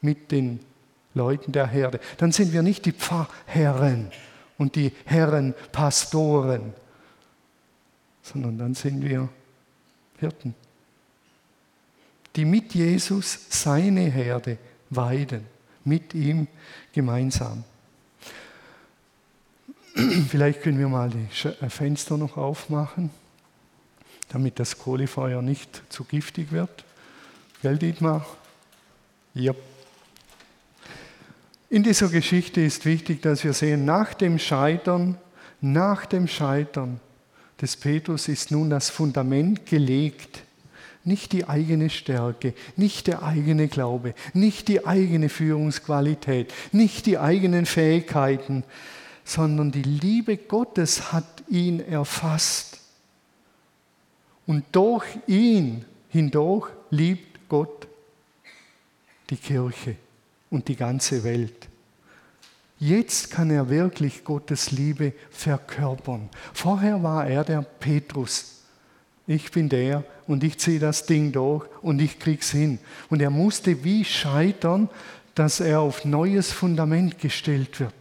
mit 0.00 0.32
den 0.32 0.60
Leuten 1.14 1.52
der 1.52 1.66
Herde. 1.66 2.00
Dann 2.16 2.32
sind 2.32 2.52
wir 2.52 2.62
nicht 2.62 2.86
die 2.86 2.92
Pfarrherren, 2.92 4.10
und 4.58 4.74
die 4.74 4.92
Herren 5.04 5.54
Pastoren, 5.72 6.74
sondern 8.22 8.58
dann 8.58 8.74
sind 8.74 9.02
wir 9.02 9.28
Hirten, 10.18 10.54
die 12.36 12.44
mit 12.44 12.74
Jesus 12.74 13.46
seine 13.48 14.02
Herde 14.02 14.58
weiden, 14.90 15.46
mit 15.84 16.12
ihm 16.14 16.48
gemeinsam. 16.92 17.64
Vielleicht 20.28 20.62
können 20.62 20.78
wir 20.78 20.88
mal 20.88 21.10
die 21.10 21.48
äh, 21.48 21.68
Fenster 21.70 22.16
noch 22.16 22.36
aufmachen, 22.36 23.10
damit 24.28 24.58
das 24.60 24.78
Kohlefeuer 24.78 25.42
nicht 25.42 25.82
zu 25.88 26.04
giftig 26.04 26.52
wird. 26.52 26.84
Gell, 27.62 27.78
Dietmar? 27.78 28.24
Ja. 29.34 29.54
In 31.70 31.82
dieser 31.82 32.08
Geschichte 32.08 32.62
ist 32.62 32.86
wichtig, 32.86 33.20
dass 33.20 33.44
wir 33.44 33.52
sehen, 33.52 33.84
nach 33.84 34.14
dem 34.14 34.38
Scheitern, 34.38 35.18
nach 35.60 36.06
dem 36.06 36.26
Scheitern 36.26 36.98
des 37.60 37.76
Petrus 37.76 38.28
ist 38.28 38.50
nun 38.50 38.70
das 38.70 38.88
Fundament 38.88 39.66
gelegt. 39.66 40.44
Nicht 41.04 41.32
die 41.32 41.46
eigene 41.46 41.90
Stärke, 41.90 42.54
nicht 42.76 43.06
der 43.06 43.22
eigene 43.22 43.68
Glaube, 43.68 44.14
nicht 44.32 44.68
die 44.68 44.86
eigene 44.86 45.28
Führungsqualität, 45.28 46.54
nicht 46.72 47.04
die 47.04 47.18
eigenen 47.18 47.66
Fähigkeiten, 47.66 48.64
sondern 49.24 49.70
die 49.70 49.82
Liebe 49.82 50.38
Gottes 50.38 51.12
hat 51.12 51.44
ihn 51.48 51.80
erfasst. 51.80 52.80
Und 54.46 54.64
durch 54.72 55.04
ihn 55.26 55.84
hindurch 56.08 56.70
liebt 56.90 57.46
Gott 57.48 57.86
die 59.28 59.36
Kirche 59.36 59.96
und 60.50 60.68
die 60.68 60.76
ganze 60.76 61.24
Welt. 61.24 61.68
Jetzt 62.78 63.30
kann 63.30 63.50
er 63.50 63.68
wirklich 63.70 64.24
Gottes 64.24 64.70
Liebe 64.70 65.12
verkörpern. 65.30 66.28
Vorher 66.52 67.02
war 67.02 67.26
er 67.26 67.42
der 67.42 67.62
Petrus, 67.62 68.58
ich 69.26 69.50
bin 69.50 69.68
der 69.68 70.04
und 70.26 70.42
ich 70.42 70.58
ziehe 70.58 70.78
das 70.78 71.04
Ding 71.04 71.32
durch 71.32 71.66
und 71.82 72.00
ich 72.00 72.18
krieg's 72.18 72.50
hin. 72.50 72.78
Und 73.10 73.20
er 73.20 73.30
musste 73.30 73.84
wie 73.84 74.04
scheitern, 74.04 74.88
dass 75.34 75.60
er 75.60 75.80
auf 75.80 76.04
neues 76.04 76.50
Fundament 76.50 77.18
gestellt 77.18 77.78
wird. 77.78 77.92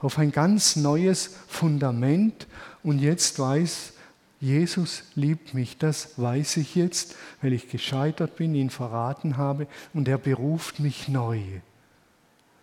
Auf 0.00 0.18
ein 0.18 0.32
ganz 0.32 0.76
neues 0.76 1.38
Fundament. 1.48 2.46
Und 2.82 2.98
jetzt 2.98 3.38
weiß, 3.38 3.94
Jesus 4.40 5.04
liebt 5.14 5.54
mich. 5.54 5.78
Das 5.78 6.18
weiß 6.18 6.58
ich 6.58 6.74
jetzt, 6.74 7.16
weil 7.40 7.52
ich 7.54 7.70
gescheitert 7.70 8.36
bin, 8.36 8.54
ihn 8.54 8.70
verraten 8.70 9.36
habe 9.36 9.66
und 9.94 10.08
er 10.08 10.18
beruft 10.18 10.78
mich 10.78 11.08
neu. 11.08 11.40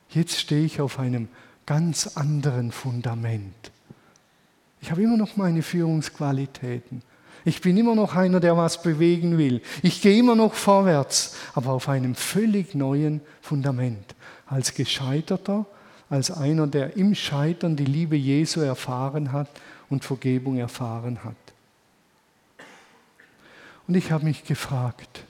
Jetzt 0.10 0.40
stehe 0.40 0.66
ich 0.66 0.82
auf 0.82 1.00
einem 1.00 1.28
ganz 1.66 2.16
anderen 2.16 2.72
Fundament. 2.72 3.72
Ich 4.82 4.92
habe 4.92 5.04
immer 5.04 5.18
noch 5.18 5.36
meine 5.36 5.62
Führungsqualitäten. 5.62 7.02
Ich 7.46 7.62
bin 7.62 7.78
immer 7.78 7.96
noch 7.96 8.16
einer, 8.16 8.40
der 8.40 8.58
was 8.58 8.82
bewegen 8.82 9.38
will. 9.38 9.62
Ich 9.82 10.02
gehe 10.02 10.18
immer 10.18 10.36
noch 10.36 10.54
vorwärts, 10.54 11.36
aber 11.56 11.72
auf 11.72 11.90
einem 11.90 12.16
völlig 12.16 12.76
neuen 12.76 13.22
Fundament. 13.42 14.16
Als 14.48 14.74
Gescheiterter, 14.74 15.66
als 16.10 16.32
einer, 16.32 16.68
der 16.68 16.96
im 16.98 17.16
Scheitern 17.16 17.76
die 17.76 17.86
Liebe 17.86 18.16
Jesu 18.16 18.62
erfahren 18.62 19.32
hat 19.32 19.50
und 19.90 20.04
Vergebung 20.04 20.58
erfahren 20.58 21.24
hat. 21.24 21.36
Und 23.88 23.96
ich 23.96 24.12
habe 24.12 24.26
mich 24.26 24.44
gefragt, 24.44 25.24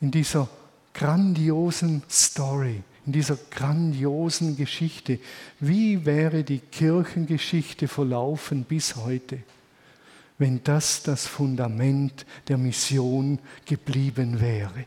in 0.00 0.10
dieser 0.10 0.48
grandiosen 0.94 2.02
Story, 2.10 2.82
in 3.08 3.12
dieser 3.12 3.38
grandiosen 3.50 4.54
Geschichte. 4.54 5.18
Wie 5.60 6.04
wäre 6.04 6.44
die 6.44 6.58
Kirchengeschichte 6.58 7.88
verlaufen 7.88 8.64
bis 8.64 8.96
heute, 8.96 9.38
wenn 10.36 10.62
das 10.62 11.04
das 11.04 11.26
Fundament 11.26 12.26
der 12.48 12.58
Mission 12.58 13.38
geblieben 13.64 14.42
wäre? 14.42 14.84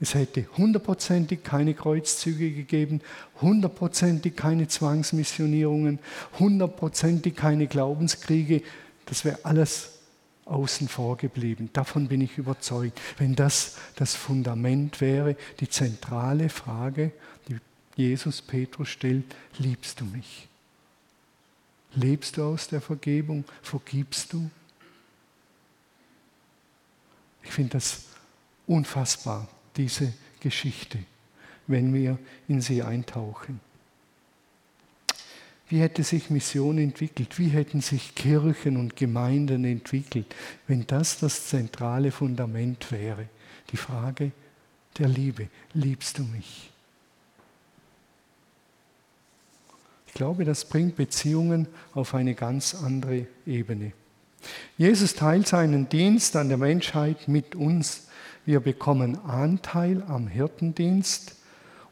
Es 0.00 0.14
hätte 0.14 0.46
hundertprozentig 0.56 1.44
keine 1.44 1.74
Kreuzzüge 1.74 2.50
gegeben, 2.50 3.02
hundertprozentig 3.42 4.34
keine 4.34 4.68
Zwangsmissionierungen, 4.68 5.98
hundertprozentig 6.38 7.36
keine 7.36 7.66
Glaubenskriege. 7.66 8.62
Das 9.04 9.26
wäre 9.26 9.40
alles 9.42 9.97
außen 10.48 10.88
vor 10.88 11.16
geblieben. 11.16 11.70
Davon 11.72 12.08
bin 12.08 12.20
ich 12.20 12.38
überzeugt. 12.38 13.00
Wenn 13.18 13.34
das 13.34 13.76
das 13.96 14.14
Fundament 14.14 15.00
wäre, 15.00 15.36
die 15.60 15.68
zentrale 15.68 16.48
Frage, 16.48 17.12
die 17.48 17.58
Jesus 17.96 18.42
Petrus 18.42 18.88
stellt, 18.88 19.24
liebst 19.58 20.00
du 20.00 20.04
mich? 20.04 20.48
Lebst 21.94 22.36
du 22.36 22.44
aus 22.44 22.68
der 22.68 22.80
Vergebung? 22.80 23.44
Vergibst 23.62 24.32
du? 24.32 24.50
Ich 27.42 27.50
finde 27.50 27.72
das 27.72 28.04
unfassbar, 28.66 29.48
diese 29.76 30.12
Geschichte, 30.40 30.98
wenn 31.66 31.94
wir 31.94 32.18
in 32.46 32.60
sie 32.60 32.82
eintauchen. 32.82 33.60
Wie 35.68 35.80
hätte 35.80 36.02
sich 36.02 36.30
Mission 36.30 36.78
entwickelt? 36.78 37.38
Wie 37.38 37.48
hätten 37.48 37.82
sich 37.82 38.14
Kirchen 38.14 38.78
und 38.78 38.96
Gemeinden 38.96 39.64
entwickelt, 39.64 40.34
wenn 40.66 40.86
das 40.86 41.18
das 41.18 41.48
zentrale 41.48 42.10
Fundament 42.10 42.90
wäre? 42.90 43.28
Die 43.70 43.76
Frage 43.76 44.32
der 44.96 45.08
Liebe. 45.08 45.48
Liebst 45.74 46.18
du 46.18 46.22
mich? 46.22 46.70
Ich 50.06 50.14
glaube, 50.14 50.44
das 50.44 50.64
bringt 50.64 50.96
Beziehungen 50.96 51.68
auf 51.92 52.14
eine 52.14 52.34
ganz 52.34 52.74
andere 52.74 53.26
Ebene. 53.46 53.92
Jesus 54.78 55.14
teilt 55.14 55.48
seinen 55.48 55.88
Dienst 55.88 56.34
an 56.34 56.48
der 56.48 56.58
Menschheit 56.58 57.28
mit 57.28 57.54
uns. 57.54 58.08
Wir 58.46 58.60
bekommen 58.60 59.18
Anteil 59.18 60.02
am 60.04 60.28
Hirtendienst 60.28 61.37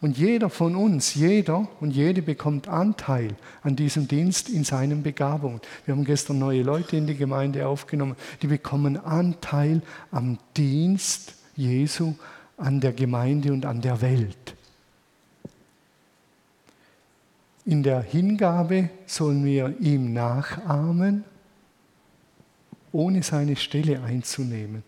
und 0.00 0.18
jeder 0.18 0.50
von 0.50 0.76
uns, 0.76 1.14
jeder 1.14 1.68
und 1.80 1.90
jede 1.90 2.20
bekommt 2.20 2.68
Anteil 2.68 3.34
an 3.62 3.76
diesem 3.76 4.08
Dienst 4.08 4.48
in 4.48 4.62
seinen 4.64 5.02
Begabungen. 5.02 5.60
Wir 5.84 5.94
haben 5.94 6.04
gestern 6.04 6.38
neue 6.38 6.62
Leute 6.62 6.96
in 6.96 7.06
die 7.06 7.16
Gemeinde 7.16 7.66
aufgenommen, 7.66 8.16
die 8.42 8.46
bekommen 8.46 8.98
Anteil 8.98 9.82
am 10.10 10.38
Dienst 10.56 11.34
Jesu 11.56 12.14
an 12.58 12.80
der 12.80 12.92
Gemeinde 12.92 13.52
und 13.52 13.64
an 13.64 13.80
der 13.80 14.00
Welt. 14.02 14.54
In 17.64 17.82
der 17.82 18.00
Hingabe 18.00 18.90
sollen 19.06 19.44
wir 19.44 19.74
ihm 19.80 20.12
nachahmen, 20.12 21.24
ohne 22.92 23.22
seine 23.22 23.56
Stelle 23.56 24.02
einzunehmen. 24.02 24.84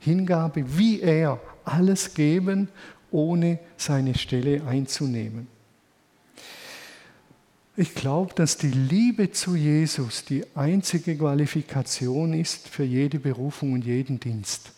Hingabe, 0.00 0.64
wie 0.76 1.00
er 1.00 1.40
alles 1.64 2.14
geben 2.14 2.68
ohne 3.10 3.58
seine 3.76 4.16
Stelle 4.16 4.64
einzunehmen. 4.66 5.48
Ich 7.76 7.94
glaube, 7.94 8.34
dass 8.34 8.56
die 8.56 8.70
Liebe 8.70 9.30
zu 9.30 9.54
Jesus 9.54 10.24
die 10.24 10.44
einzige 10.56 11.16
Qualifikation 11.16 12.34
ist 12.34 12.68
für 12.68 12.82
jede 12.82 13.20
Berufung 13.20 13.72
und 13.72 13.84
jeden 13.84 14.18
Dienst. 14.18 14.72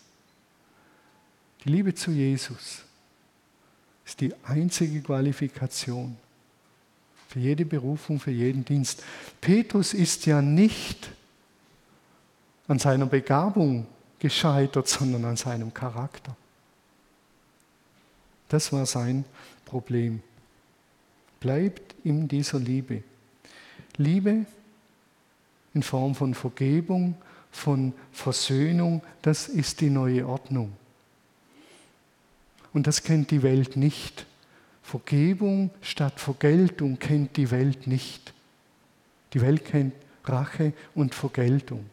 Die 1.65 1.69
Liebe 1.69 1.95
zu 1.95 2.11
Jesus 2.11 2.83
ist 4.05 4.21
die 4.21 4.33
einzige 4.43 5.01
Qualifikation 5.01 6.15
für 7.27 7.39
jede 7.39 7.65
Berufung, 7.65 8.19
für 8.19 8.31
jeden 8.31 8.65
Dienst. 8.65 9.03
Petrus 9.39 9.93
ist 9.93 10.25
ja 10.25 10.41
nicht 10.41 11.11
an 12.67 12.77
seiner 12.77 13.05
Begabung 13.05 13.87
gescheitert, 14.19 14.87
sondern 14.87 15.25
an 15.25 15.37
seinem 15.37 15.73
Charakter. 15.73 16.35
Das 18.51 18.73
war 18.73 18.85
sein 18.85 19.23
Problem. 19.63 20.21
Bleibt 21.39 21.95
in 22.03 22.27
dieser 22.27 22.59
Liebe. 22.59 23.01
Liebe 23.95 24.45
in 25.73 25.83
Form 25.83 26.15
von 26.15 26.33
Vergebung, 26.33 27.15
von 27.49 27.93
Versöhnung, 28.11 29.03
das 29.21 29.47
ist 29.47 29.79
die 29.79 29.89
neue 29.89 30.27
Ordnung. 30.27 30.73
Und 32.73 32.87
das 32.87 33.03
kennt 33.03 33.31
die 33.31 33.41
Welt 33.41 33.77
nicht. 33.77 34.25
Vergebung 34.83 35.69
statt 35.81 36.19
Vergeltung 36.19 36.99
kennt 36.99 37.37
die 37.37 37.51
Welt 37.51 37.87
nicht. 37.87 38.33
Die 39.33 39.39
Welt 39.39 39.63
kennt 39.63 39.93
Rache 40.25 40.73
und 40.93 41.15
Vergeltung. 41.15 41.85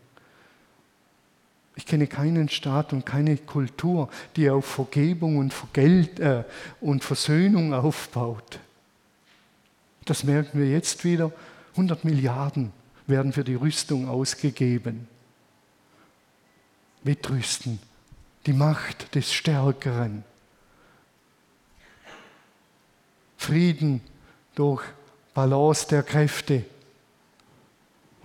Ich 1.79 1.87
kenne 1.87 2.09
keinen 2.09 2.49
Staat 2.49 2.93
und 2.93 3.07
keine 3.07 3.37
Kultur, 3.37 4.09
die 4.35 4.51
auf 4.51 4.65
Vergebung 4.67 5.37
und, 5.37 5.55
Vergelt, 5.55 6.19
äh, 6.19 6.43
und 6.81 7.05
Versöhnung 7.05 7.73
aufbaut. 7.73 8.59
Das 10.05 10.25
merken 10.25 10.59
wir 10.59 10.69
jetzt 10.69 11.05
wieder. 11.05 11.31
100 11.75 12.05
Milliarden 12.05 12.73
werden 13.07 13.33
für 13.33 13.45
die 13.45 13.55
Rüstung 13.55 14.09
ausgegeben. 14.09 15.07
Wettrüsten, 17.05 17.79
die 18.47 18.55
Macht 18.55 19.15
des 19.15 19.33
Stärkeren. 19.33 20.25
Frieden 23.37 24.01
durch 24.57 24.83
Balance 25.33 25.87
der 25.87 26.03
Kräfte. 26.03 26.65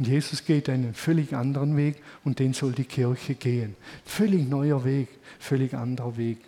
Und 0.03 0.09
Jesus 0.09 0.43
geht 0.43 0.67
einen 0.67 0.93
völlig 0.93 1.33
anderen 1.33 1.77
Weg 1.77 1.95
und 2.25 2.39
den 2.39 2.51
soll 2.51 2.73
die 2.73 2.83
Kirche 2.83 3.35
gehen. 3.35 3.77
Völlig 4.03 4.45
neuer 4.49 4.83
Weg, 4.83 5.07
völlig 5.39 5.75
anderer 5.75 6.17
Weg. 6.17 6.39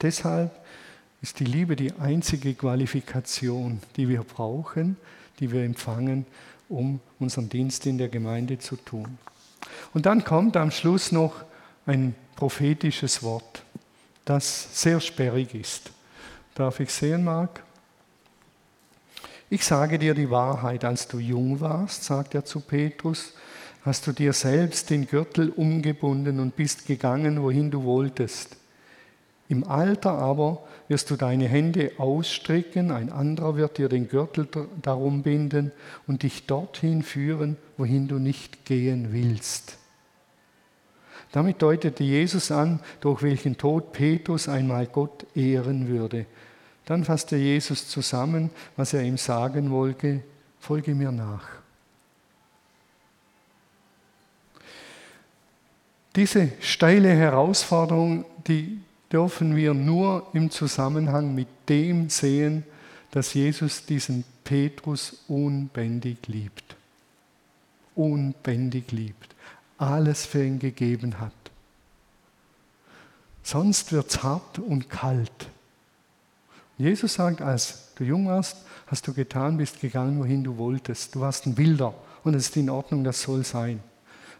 Deshalb 0.00 0.50
ist 1.20 1.40
die 1.40 1.44
Liebe 1.44 1.76
die 1.76 1.92
einzige 1.92 2.54
Qualifikation, 2.54 3.82
die 3.98 4.08
wir 4.08 4.22
brauchen, 4.22 4.96
die 5.40 5.52
wir 5.52 5.62
empfangen, 5.62 6.24
um 6.70 7.00
unseren 7.18 7.50
Dienst 7.50 7.84
in 7.84 7.98
der 7.98 8.08
Gemeinde 8.08 8.58
zu 8.58 8.76
tun. 8.76 9.18
Und 9.92 10.06
dann 10.06 10.24
kommt 10.24 10.56
am 10.56 10.70
Schluss 10.70 11.12
noch 11.12 11.44
ein 11.84 12.14
prophetisches 12.34 13.22
Wort, 13.22 13.62
das 14.24 14.80
sehr 14.80 15.00
sperrig 15.00 15.54
ist. 15.54 15.90
Darf 16.54 16.80
ich 16.80 16.88
sehen, 16.88 17.24
Marc? 17.24 17.62
Ich 19.50 19.64
sage 19.64 19.98
dir 19.98 20.14
die 20.14 20.30
Wahrheit, 20.30 20.84
als 20.84 21.06
du 21.06 21.18
jung 21.18 21.60
warst, 21.60 22.04
sagt 22.04 22.34
er 22.34 22.44
zu 22.44 22.60
Petrus, 22.60 23.34
hast 23.82 24.06
du 24.06 24.12
dir 24.12 24.32
selbst 24.32 24.90
den 24.90 25.06
Gürtel 25.06 25.50
umgebunden 25.50 26.40
und 26.40 26.56
bist 26.56 26.86
gegangen, 26.86 27.42
wohin 27.42 27.70
du 27.70 27.84
wolltest. 27.84 28.56
Im 29.48 29.64
Alter 29.64 30.12
aber 30.12 30.64
wirst 30.88 31.10
du 31.10 31.16
deine 31.16 31.46
Hände 31.46 31.92
ausstrecken, 31.98 32.90
ein 32.90 33.12
anderer 33.12 33.56
wird 33.56 33.76
dir 33.76 33.90
den 33.90 34.08
Gürtel 34.08 34.48
darum 34.80 35.22
binden 35.22 35.70
und 36.06 36.22
dich 36.22 36.46
dorthin 36.46 37.02
führen, 37.02 37.58
wohin 37.76 38.08
du 38.08 38.18
nicht 38.18 38.64
gehen 38.64 39.12
willst. 39.12 39.76
Damit 41.32 41.60
deutete 41.60 42.04
Jesus 42.04 42.50
an, 42.50 42.80
durch 43.00 43.22
welchen 43.22 43.58
Tod 43.58 43.92
Petrus 43.92 44.48
einmal 44.48 44.86
Gott 44.86 45.26
ehren 45.34 45.88
würde. 45.88 46.26
Dann 46.86 47.04
fasste 47.04 47.36
Jesus 47.36 47.88
zusammen, 47.88 48.50
was 48.76 48.92
er 48.92 49.02
ihm 49.02 49.16
sagen 49.16 49.70
wollte, 49.70 50.22
folge 50.60 50.94
mir 50.94 51.12
nach. 51.12 51.44
Diese 56.16 56.52
steile 56.60 57.10
Herausforderung, 57.10 58.24
die 58.46 58.80
dürfen 59.10 59.56
wir 59.56 59.74
nur 59.74 60.26
im 60.32 60.50
Zusammenhang 60.50 61.34
mit 61.34 61.48
dem 61.68 62.08
sehen, 62.08 62.64
dass 63.10 63.34
Jesus 63.34 63.84
diesen 63.86 64.24
Petrus 64.44 65.24
unbändig 65.28 66.26
liebt. 66.26 66.76
Unbändig 67.94 68.92
liebt. 68.92 69.34
Alles 69.78 70.26
für 70.26 70.44
ihn 70.44 70.58
gegeben 70.58 71.20
hat. 71.20 71.32
Sonst 73.42 73.92
wird 73.92 74.10
es 74.10 74.22
hart 74.22 74.58
und 74.58 74.88
kalt. 74.88 75.48
Jesus 76.76 77.14
sagt, 77.14 77.40
als 77.40 77.92
du 77.94 78.04
jung 78.04 78.26
warst, 78.26 78.58
hast 78.86 79.06
du 79.06 79.12
getan, 79.12 79.56
bist 79.56 79.80
gegangen, 79.80 80.18
wohin 80.18 80.42
du 80.42 80.56
wolltest. 80.56 81.14
Du 81.14 81.20
warst 81.20 81.46
ein 81.46 81.56
Wilder 81.56 81.94
und 82.24 82.34
es 82.34 82.48
ist 82.48 82.56
in 82.56 82.70
Ordnung, 82.70 83.04
das 83.04 83.22
soll 83.22 83.44
sein. 83.44 83.80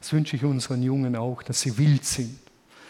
Das 0.01 0.13
wünsche 0.13 0.37
ich 0.37 0.45
unseren 0.45 0.83
Jungen 0.83 1.17
auch, 1.17 1.43
dass 1.43 1.61
sie 1.61 1.79
wild 1.79 2.05
sind, 2.05 2.39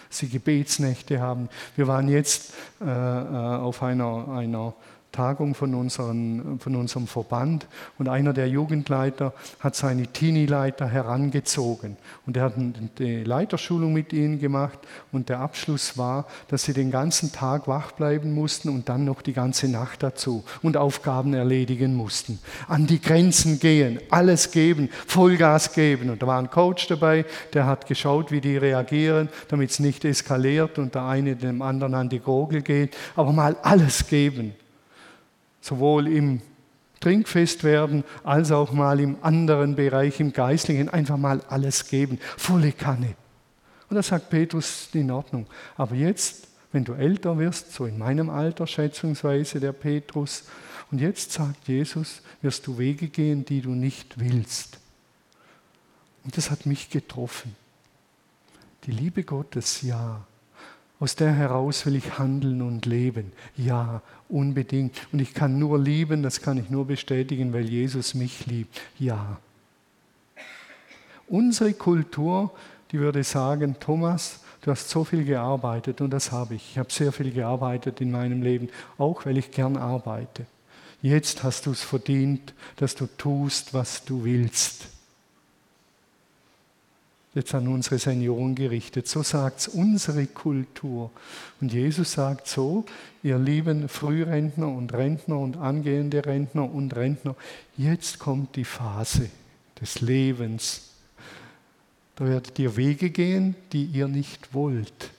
sie 0.08 0.28
Gebetsnächte 0.28 1.20
haben. 1.20 1.48
Wir 1.76 1.86
waren 1.86 2.08
jetzt 2.08 2.52
äh, 2.80 2.84
äh 2.84 2.88
auf 2.88 3.82
einer, 3.82 4.28
einer 4.28 4.74
Tagung 5.14 5.54
von, 5.54 5.74
unseren, 5.74 6.58
von 6.58 6.74
unserem 6.74 7.06
Verband. 7.06 7.66
Und 7.98 8.08
einer 8.08 8.32
der 8.32 8.48
Jugendleiter 8.48 9.32
hat 9.60 9.76
seine 9.76 10.08
Teenie-Leiter 10.08 10.88
herangezogen. 10.88 11.96
Und 12.26 12.36
er 12.36 12.44
hat 12.44 12.56
eine 12.56 13.22
Leiterschulung 13.22 13.92
mit 13.92 14.12
ihnen 14.12 14.40
gemacht. 14.40 14.78
Und 15.12 15.28
der 15.28 15.38
Abschluss 15.38 15.96
war, 15.96 16.26
dass 16.48 16.64
sie 16.64 16.72
den 16.72 16.90
ganzen 16.90 17.32
Tag 17.32 17.68
wach 17.68 17.92
bleiben 17.92 18.34
mussten 18.34 18.68
und 18.68 18.88
dann 18.88 19.04
noch 19.04 19.22
die 19.22 19.32
ganze 19.32 19.68
Nacht 19.68 20.02
dazu 20.02 20.42
und 20.62 20.76
Aufgaben 20.76 21.32
erledigen 21.32 21.94
mussten. 21.94 22.40
An 22.66 22.86
die 22.86 23.00
Grenzen 23.00 23.60
gehen, 23.60 24.00
alles 24.10 24.50
geben, 24.50 24.90
Vollgas 25.06 25.72
geben. 25.72 26.10
Und 26.10 26.22
da 26.22 26.26
war 26.26 26.40
ein 26.40 26.50
Coach 26.50 26.88
dabei, 26.88 27.24
der 27.52 27.66
hat 27.66 27.86
geschaut, 27.86 28.32
wie 28.32 28.40
die 28.40 28.56
reagieren, 28.56 29.28
damit 29.48 29.70
es 29.70 29.78
nicht 29.78 30.04
eskaliert 30.04 30.78
und 30.78 30.96
der 30.96 31.04
eine 31.04 31.36
dem 31.36 31.62
anderen 31.62 31.94
an 31.94 32.08
die 32.08 32.18
Gurgel 32.18 32.62
geht, 32.62 32.96
aber 33.14 33.32
mal 33.32 33.56
alles 33.62 34.08
geben 34.08 34.54
sowohl 35.64 36.08
im 36.08 36.42
Trinkfest 37.00 37.64
werden, 37.64 38.04
als 38.22 38.50
auch 38.50 38.72
mal 38.72 39.00
im 39.00 39.16
anderen 39.22 39.76
Bereich, 39.76 40.20
im 40.20 40.32
Geistlichen, 40.32 40.90
einfach 40.90 41.16
mal 41.16 41.40
alles 41.48 41.88
geben, 41.88 42.18
volle 42.36 42.72
Kanne. 42.72 43.14
Und 43.88 43.96
da 43.96 44.02
sagt 44.02 44.28
Petrus, 44.28 44.90
in 44.92 45.10
Ordnung. 45.10 45.46
Aber 45.76 45.94
jetzt, 45.94 46.48
wenn 46.70 46.84
du 46.84 46.92
älter 46.92 47.38
wirst, 47.38 47.72
so 47.72 47.86
in 47.86 47.96
meinem 47.96 48.28
Alter 48.28 48.66
schätzungsweise 48.66 49.58
der 49.58 49.72
Petrus, 49.72 50.44
und 50.90 51.00
jetzt 51.00 51.32
sagt 51.32 51.66
Jesus, 51.66 52.20
wirst 52.42 52.66
du 52.66 52.76
Wege 52.76 53.08
gehen, 53.08 53.46
die 53.46 53.62
du 53.62 53.70
nicht 53.70 54.18
willst. 54.20 54.78
Und 56.24 56.36
das 56.36 56.50
hat 56.50 56.66
mich 56.66 56.90
getroffen. 56.90 57.56
Die 58.84 58.92
Liebe 58.92 59.24
Gottes, 59.24 59.80
ja, 59.80 60.26
aus 61.00 61.16
der 61.16 61.32
heraus 61.32 61.84
will 61.86 61.96
ich 61.96 62.18
handeln 62.18 62.62
und 62.62 62.86
leben. 62.86 63.32
Ja, 63.56 64.02
unbedingt. 64.28 64.94
Und 65.12 65.20
ich 65.20 65.34
kann 65.34 65.58
nur 65.58 65.78
lieben, 65.78 66.22
das 66.22 66.40
kann 66.40 66.56
ich 66.56 66.70
nur 66.70 66.86
bestätigen, 66.86 67.52
weil 67.52 67.68
Jesus 67.68 68.14
mich 68.14 68.46
liebt. 68.46 68.80
Ja. 68.98 69.38
Unsere 71.26 71.72
Kultur, 71.72 72.52
die 72.92 73.00
würde 73.00 73.24
sagen, 73.24 73.76
Thomas, 73.80 74.40
du 74.62 74.70
hast 74.70 74.88
so 74.88 75.04
viel 75.04 75.24
gearbeitet 75.24 76.00
und 76.00 76.10
das 76.10 76.30
habe 76.30 76.54
ich. 76.54 76.70
Ich 76.72 76.78
habe 76.78 76.92
sehr 76.92 77.12
viel 77.12 77.32
gearbeitet 77.32 78.00
in 78.00 78.10
meinem 78.10 78.42
Leben, 78.42 78.68
auch 78.96 79.26
weil 79.26 79.36
ich 79.38 79.50
gern 79.50 79.76
arbeite. 79.76 80.46
Jetzt 81.02 81.42
hast 81.42 81.66
du 81.66 81.72
es 81.72 81.82
verdient, 81.82 82.54
dass 82.76 82.94
du 82.94 83.06
tust, 83.06 83.74
was 83.74 84.04
du 84.04 84.24
willst 84.24 84.93
jetzt 87.34 87.54
an 87.54 87.68
unsere 87.68 87.98
Senioren 87.98 88.54
gerichtet. 88.54 89.08
So 89.08 89.22
sagt 89.22 89.60
es 89.60 89.68
unsere 89.68 90.26
Kultur. 90.26 91.10
Und 91.60 91.72
Jesus 91.72 92.12
sagt 92.12 92.46
so, 92.46 92.84
ihr 93.22 93.38
lieben 93.38 93.88
Frührentner 93.88 94.68
und 94.68 94.92
Rentner 94.92 95.38
und 95.38 95.56
angehende 95.56 96.24
Rentner 96.24 96.72
und 96.72 96.94
Rentner, 96.94 97.34
jetzt 97.76 98.18
kommt 98.18 98.56
die 98.56 98.64
Phase 98.64 99.30
des 99.80 100.00
Lebens. 100.00 100.90
Da 102.16 102.26
werdet 102.26 102.58
ihr 102.58 102.76
Wege 102.76 103.10
gehen, 103.10 103.56
die 103.72 103.84
ihr 103.84 104.06
nicht 104.06 104.54
wollt. 104.54 105.10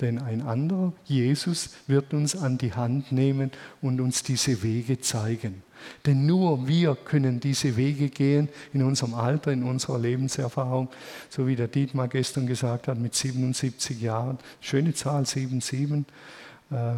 Denn 0.00 0.20
ein 0.20 0.42
anderer, 0.42 0.92
Jesus, 1.04 1.70
wird 1.86 2.12
uns 2.14 2.36
an 2.36 2.58
die 2.58 2.72
Hand 2.72 3.12
nehmen 3.12 3.50
und 3.80 4.00
uns 4.00 4.22
diese 4.22 4.62
Wege 4.62 5.00
zeigen. 5.00 5.62
Denn 6.06 6.26
nur 6.26 6.66
wir 6.66 6.94
können 6.96 7.40
diese 7.40 7.76
Wege 7.76 8.08
gehen 8.08 8.48
in 8.72 8.82
unserem 8.82 9.14
Alter, 9.14 9.52
in 9.52 9.62
unserer 9.62 9.98
Lebenserfahrung, 9.98 10.88
so 11.30 11.46
wie 11.46 11.56
der 11.56 11.68
Dietmar 11.68 12.08
gestern 12.08 12.46
gesagt 12.46 12.88
hat, 12.88 12.98
mit 12.98 13.14
77 13.14 14.00
Jahren, 14.00 14.38
schöne 14.60 14.94
Zahl 14.94 15.26
77, 15.26 16.04
äh, 16.70 16.94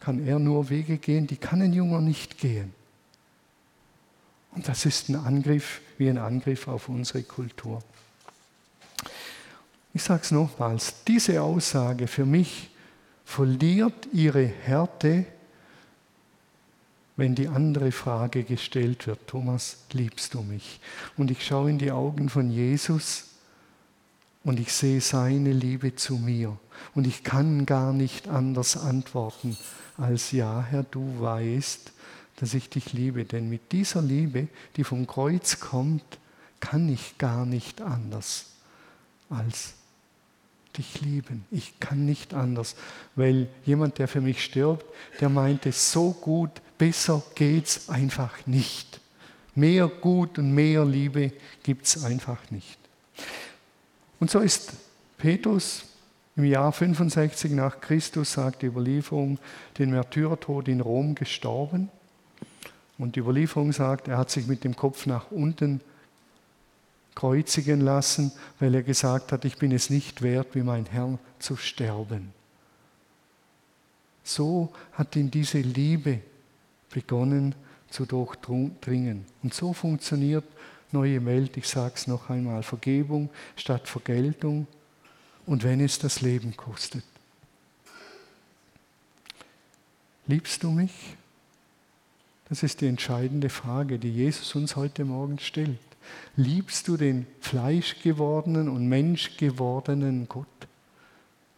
kann 0.00 0.26
er 0.26 0.38
nur 0.38 0.68
Wege 0.68 0.98
gehen, 0.98 1.26
die 1.26 1.36
kann 1.36 1.62
ein 1.62 1.72
Junger 1.72 2.00
nicht 2.00 2.38
gehen. 2.38 2.74
Und 4.54 4.68
das 4.68 4.86
ist 4.86 5.08
ein 5.08 5.16
Angriff, 5.16 5.80
wie 5.98 6.08
ein 6.08 6.18
Angriff 6.18 6.68
auf 6.68 6.88
unsere 6.88 7.22
Kultur. 7.22 7.82
Ich 9.92 10.02
sage 10.02 10.22
es 10.22 10.30
nochmals, 10.30 11.04
diese 11.06 11.40
Aussage 11.40 12.06
für 12.06 12.26
mich 12.26 12.70
verliert 13.24 14.08
ihre 14.12 14.44
Härte 14.44 15.24
wenn 17.16 17.34
die 17.34 17.48
andere 17.48 17.92
Frage 17.92 18.42
gestellt 18.42 19.06
wird, 19.06 19.26
Thomas, 19.28 19.78
liebst 19.92 20.34
du 20.34 20.42
mich? 20.42 20.80
Und 21.16 21.30
ich 21.30 21.44
schaue 21.46 21.70
in 21.70 21.78
die 21.78 21.92
Augen 21.92 22.28
von 22.28 22.50
Jesus 22.50 23.26
und 24.42 24.58
ich 24.58 24.72
sehe 24.72 25.00
seine 25.00 25.52
Liebe 25.52 25.94
zu 25.94 26.16
mir. 26.16 26.58
Und 26.94 27.06
ich 27.06 27.22
kann 27.22 27.66
gar 27.66 27.92
nicht 27.92 28.28
anders 28.28 28.76
antworten 28.76 29.56
als 29.96 30.32
ja, 30.32 30.66
Herr, 30.68 30.82
du 30.82 31.20
weißt, 31.20 31.92
dass 32.36 32.54
ich 32.54 32.68
dich 32.68 32.92
liebe. 32.92 33.24
Denn 33.24 33.48
mit 33.48 33.72
dieser 33.72 34.02
Liebe, 34.02 34.48
die 34.76 34.84
vom 34.84 35.06
Kreuz 35.06 35.60
kommt, 35.60 36.18
kann 36.60 36.88
ich 36.88 37.16
gar 37.18 37.46
nicht 37.46 37.80
anders 37.80 38.46
als 39.30 39.74
dich 40.76 41.00
lieben. 41.00 41.44
Ich 41.50 41.78
kann 41.78 42.04
nicht 42.04 42.34
anders, 42.34 42.74
weil 43.14 43.48
jemand, 43.64 43.98
der 43.98 44.08
für 44.08 44.20
mich 44.20 44.42
stirbt, 44.42 44.84
der 45.20 45.28
meinte, 45.28 45.70
so 45.70 46.12
gut 46.12 46.50
Besser 46.78 47.22
geht's 47.34 47.88
einfach 47.88 48.46
nicht. 48.46 49.00
Mehr 49.54 49.86
Gut 49.88 50.38
und 50.38 50.52
mehr 50.52 50.84
Liebe 50.84 51.32
gibt 51.62 51.86
es 51.86 52.04
einfach 52.04 52.50
nicht. 52.50 52.78
Und 54.18 54.30
so 54.30 54.40
ist 54.40 54.72
Petrus 55.18 55.84
im 56.36 56.44
Jahr 56.44 56.72
65 56.72 57.52
nach 57.52 57.80
Christus, 57.80 58.32
sagt 58.32 58.62
die 58.62 58.66
Überlieferung, 58.66 59.38
den 59.78 59.90
Märtyrertod 59.90 60.66
in 60.68 60.80
Rom 60.80 61.14
gestorben. 61.14 61.88
Und 62.98 63.14
die 63.14 63.20
Überlieferung 63.20 63.72
sagt, 63.72 64.08
er 64.08 64.18
hat 64.18 64.30
sich 64.30 64.46
mit 64.46 64.64
dem 64.64 64.74
Kopf 64.74 65.06
nach 65.06 65.30
unten 65.30 65.80
kreuzigen 67.14 67.80
lassen, 67.80 68.32
weil 68.58 68.74
er 68.74 68.82
gesagt 68.82 69.30
hat, 69.30 69.44
ich 69.44 69.56
bin 69.58 69.70
es 69.70 69.90
nicht 69.90 70.22
wert, 70.22 70.54
wie 70.54 70.62
mein 70.62 70.86
Herr 70.86 71.18
zu 71.38 71.56
sterben. 71.56 72.32
So 74.24 74.72
hat 74.92 75.14
ihn 75.14 75.30
diese 75.30 75.58
Liebe 75.58 76.20
begonnen 76.90 77.54
zu 77.90 78.06
durchdringen. 78.06 79.24
Und 79.42 79.54
so 79.54 79.72
funktioniert 79.72 80.44
neue 80.92 81.24
Welt, 81.24 81.56
ich 81.56 81.68
sage 81.68 81.94
es 81.96 82.06
noch 82.06 82.30
einmal, 82.30 82.62
Vergebung 82.62 83.30
statt 83.56 83.88
Vergeltung 83.88 84.66
und 85.46 85.64
wenn 85.64 85.80
es 85.80 85.98
das 85.98 86.20
Leben 86.20 86.56
kostet. 86.56 87.04
Liebst 90.26 90.62
du 90.62 90.70
mich? 90.70 91.16
Das 92.48 92.62
ist 92.62 92.80
die 92.80 92.86
entscheidende 92.86 93.48
Frage, 93.48 93.98
die 93.98 94.12
Jesus 94.12 94.54
uns 94.54 94.76
heute 94.76 95.04
Morgen 95.04 95.38
stellt. 95.38 95.78
Liebst 96.36 96.88
du 96.88 96.96
den 96.96 97.26
fleischgewordenen 97.40 98.68
und 98.68 98.88
menschgewordenen 98.88 100.28
Gott? 100.28 100.46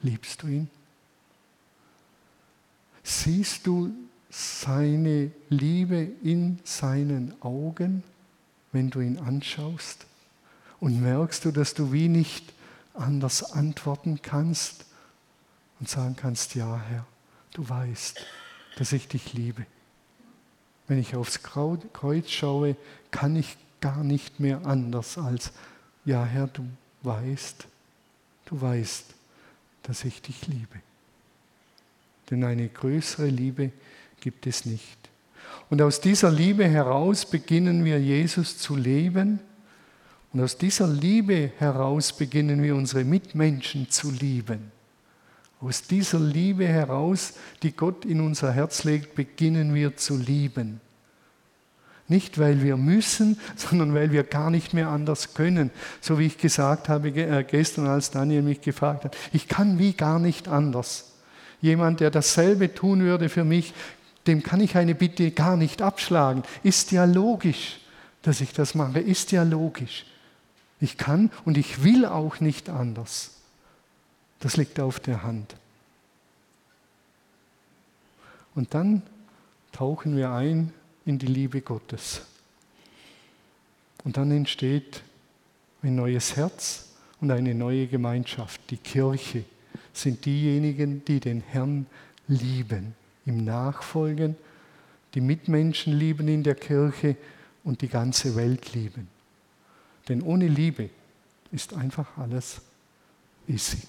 Liebst 0.02 0.42
du 0.42 0.48
ihn? 0.48 0.70
Siehst 3.02 3.66
du 3.66 3.92
seine 4.36 5.30
Liebe 5.48 5.96
in 6.22 6.58
seinen 6.62 7.34
Augen, 7.40 8.02
wenn 8.70 8.90
du 8.90 9.00
ihn 9.00 9.18
anschaust? 9.18 10.04
Und 10.78 11.00
merkst 11.00 11.46
du, 11.46 11.52
dass 11.52 11.72
du 11.72 11.90
wie 11.90 12.08
nicht 12.08 12.52
anders 12.92 13.42
antworten 13.52 14.20
kannst 14.20 14.84
und 15.80 15.88
sagen 15.88 16.16
kannst, 16.16 16.54
ja 16.54 16.78
Herr, 16.88 17.06
du 17.54 17.66
weißt, 17.66 18.26
dass 18.76 18.92
ich 18.92 19.08
dich 19.08 19.32
liebe. 19.32 19.64
Wenn 20.86 20.98
ich 20.98 21.16
aufs 21.16 21.40
Kreuz 21.42 22.30
schaue, 22.30 22.76
kann 23.10 23.36
ich 23.36 23.56
gar 23.80 24.04
nicht 24.04 24.38
mehr 24.38 24.66
anders 24.66 25.16
als, 25.16 25.50
ja 26.04 26.24
Herr, 26.26 26.48
du 26.48 26.68
weißt, 27.02 27.66
du 28.44 28.60
weißt, 28.60 29.14
dass 29.84 30.04
ich 30.04 30.20
dich 30.20 30.46
liebe. 30.46 30.80
Denn 32.30 32.44
eine 32.44 32.68
größere 32.68 33.28
Liebe 33.28 33.72
gibt 34.26 34.48
es 34.48 34.66
nicht. 34.66 35.08
Und 35.70 35.80
aus 35.80 36.00
dieser 36.00 36.32
Liebe 36.32 36.66
heraus 36.66 37.24
beginnen 37.24 37.84
wir 37.84 38.00
Jesus 38.00 38.58
zu 38.58 38.74
leben. 38.74 39.38
Und 40.32 40.40
aus 40.40 40.58
dieser 40.58 40.88
Liebe 40.88 41.52
heraus 41.58 42.12
beginnen 42.12 42.60
wir 42.60 42.74
unsere 42.74 43.04
Mitmenschen 43.04 43.88
zu 43.88 44.10
lieben. 44.10 44.72
Aus 45.60 45.82
dieser 45.82 46.18
Liebe 46.18 46.66
heraus, 46.66 47.34
die 47.62 47.70
Gott 47.70 48.04
in 48.04 48.20
unser 48.20 48.50
Herz 48.50 48.82
legt, 48.82 49.14
beginnen 49.14 49.74
wir 49.74 49.96
zu 49.96 50.16
lieben. 50.16 50.80
Nicht, 52.08 52.40
weil 52.40 52.64
wir 52.64 52.76
müssen, 52.76 53.38
sondern 53.56 53.94
weil 53.94 54.10
wir 54.10 54.24
gar 54.24 54.50
nicht 54.50 54.74
mehr 54.74 54.88
anders 54.88 55.34
können. 55.34 55.70
So 56.00 56.18
wie 56.18 56.26
ich 56.26 56.36
gesagt 56.36 56.88
habe 56.88 57.10
äh, 57.10 57.44
gestern, 57.44 57.86
als 57.86 58.10
Daniel 58.10 58.42
mich 58.42 58.60
gefragt 58.60 59.04
hat, 59.04 59.16
ich 59.32 59.46
kann 59.46 59.78
wie 59.78 59.92
gar 59.92 60.18
nicht 60.18 60.48
anders. 60.48 61.12
Jemand, 61.60 62.00
der 62.00 62.10
dasselbe 62.10 62.74
tun 62.74 63.00
würde 63.00 63.28
für 63.28 63.44
mich, 63.44 63.72
dem 64.26 64.42
kann 64.42 64.60
ich 64.60 64.76
eine 64.76 64.94
Bitte 64.94 65.30
gar 65.30 65.56
nicht 65.56 65.82
abschlagen. 65.82 66.42
Ist 66.62 66.92
ja 66.92 67.04
logisch, 67.04 67.80
dass 68.22 68.40
ich 68.40 68.52
das 68.52 68.74
mache. 68.74 69.00
Ist 69.00 69.32
ja 69.32 69.42
logisch. 69.42 70.04
Ich 70.80 70.98
kann 70.98 71.30
und 71.44 71.56
ich 71.56 71.82
will 71.82 72.04
auch 72.04 72.40
nicht 72.40 72.68
anders. 72.68 73.30
Das 74.40 74.56
liegt 74.56 74.80
auf 74.80 75.00
der 75.00 75.22
Hand. 75.22 75.56
Und 78.54 78.74
dann 78.74 79.02
tauchen 79.72 80.16
wir 80.16 80.30
ein 80.30 80.72
in 81.04 81.18
die 81.18 81.26
Liebe 81.26 81.60
Gottes. 81.60 82.22
Und 84.04 84.16
dann 84.16 84.30
entsteht 84.30 85.02
ein 85.82 85.94
neues 85.94 86.36
Herz 86.36 86.86
und 87.20 87.30
eine 87.30 87.54
neue 87.54 87.86
Gemeinschaft. 87.86 88.60
Die 88.70 88.76
Kirche 88.76 89.44
sind 89.92 90.24
diejenigen, 90.24 91.04
die 91.04 91.20
den 91.20 91.40
Herrn 91.40 91.86
lieben, 92.28 92.94
ihm 93.26 93.44
nachfolgen, 93.44 94.36
die 95.14 95.20
Mitmenschen 95.20 95.92
lieben 95.92 96.28
in 96.28 96.42
der 96.42 96.54
Kirche 96.54 97.16
und 97.64 97.80
die 97.80 97.88
ganze 97.88 98.36
Welt 98.36 98.72
lieben. 98.72 99.08
Denn 100.08 100.22
ohne 100.22 100.46
Liebe 100.46 100.90
ist 101.52 101.74
einfach 101.74 102.16
alles 102.16 102.60
issig. 103.46 103.86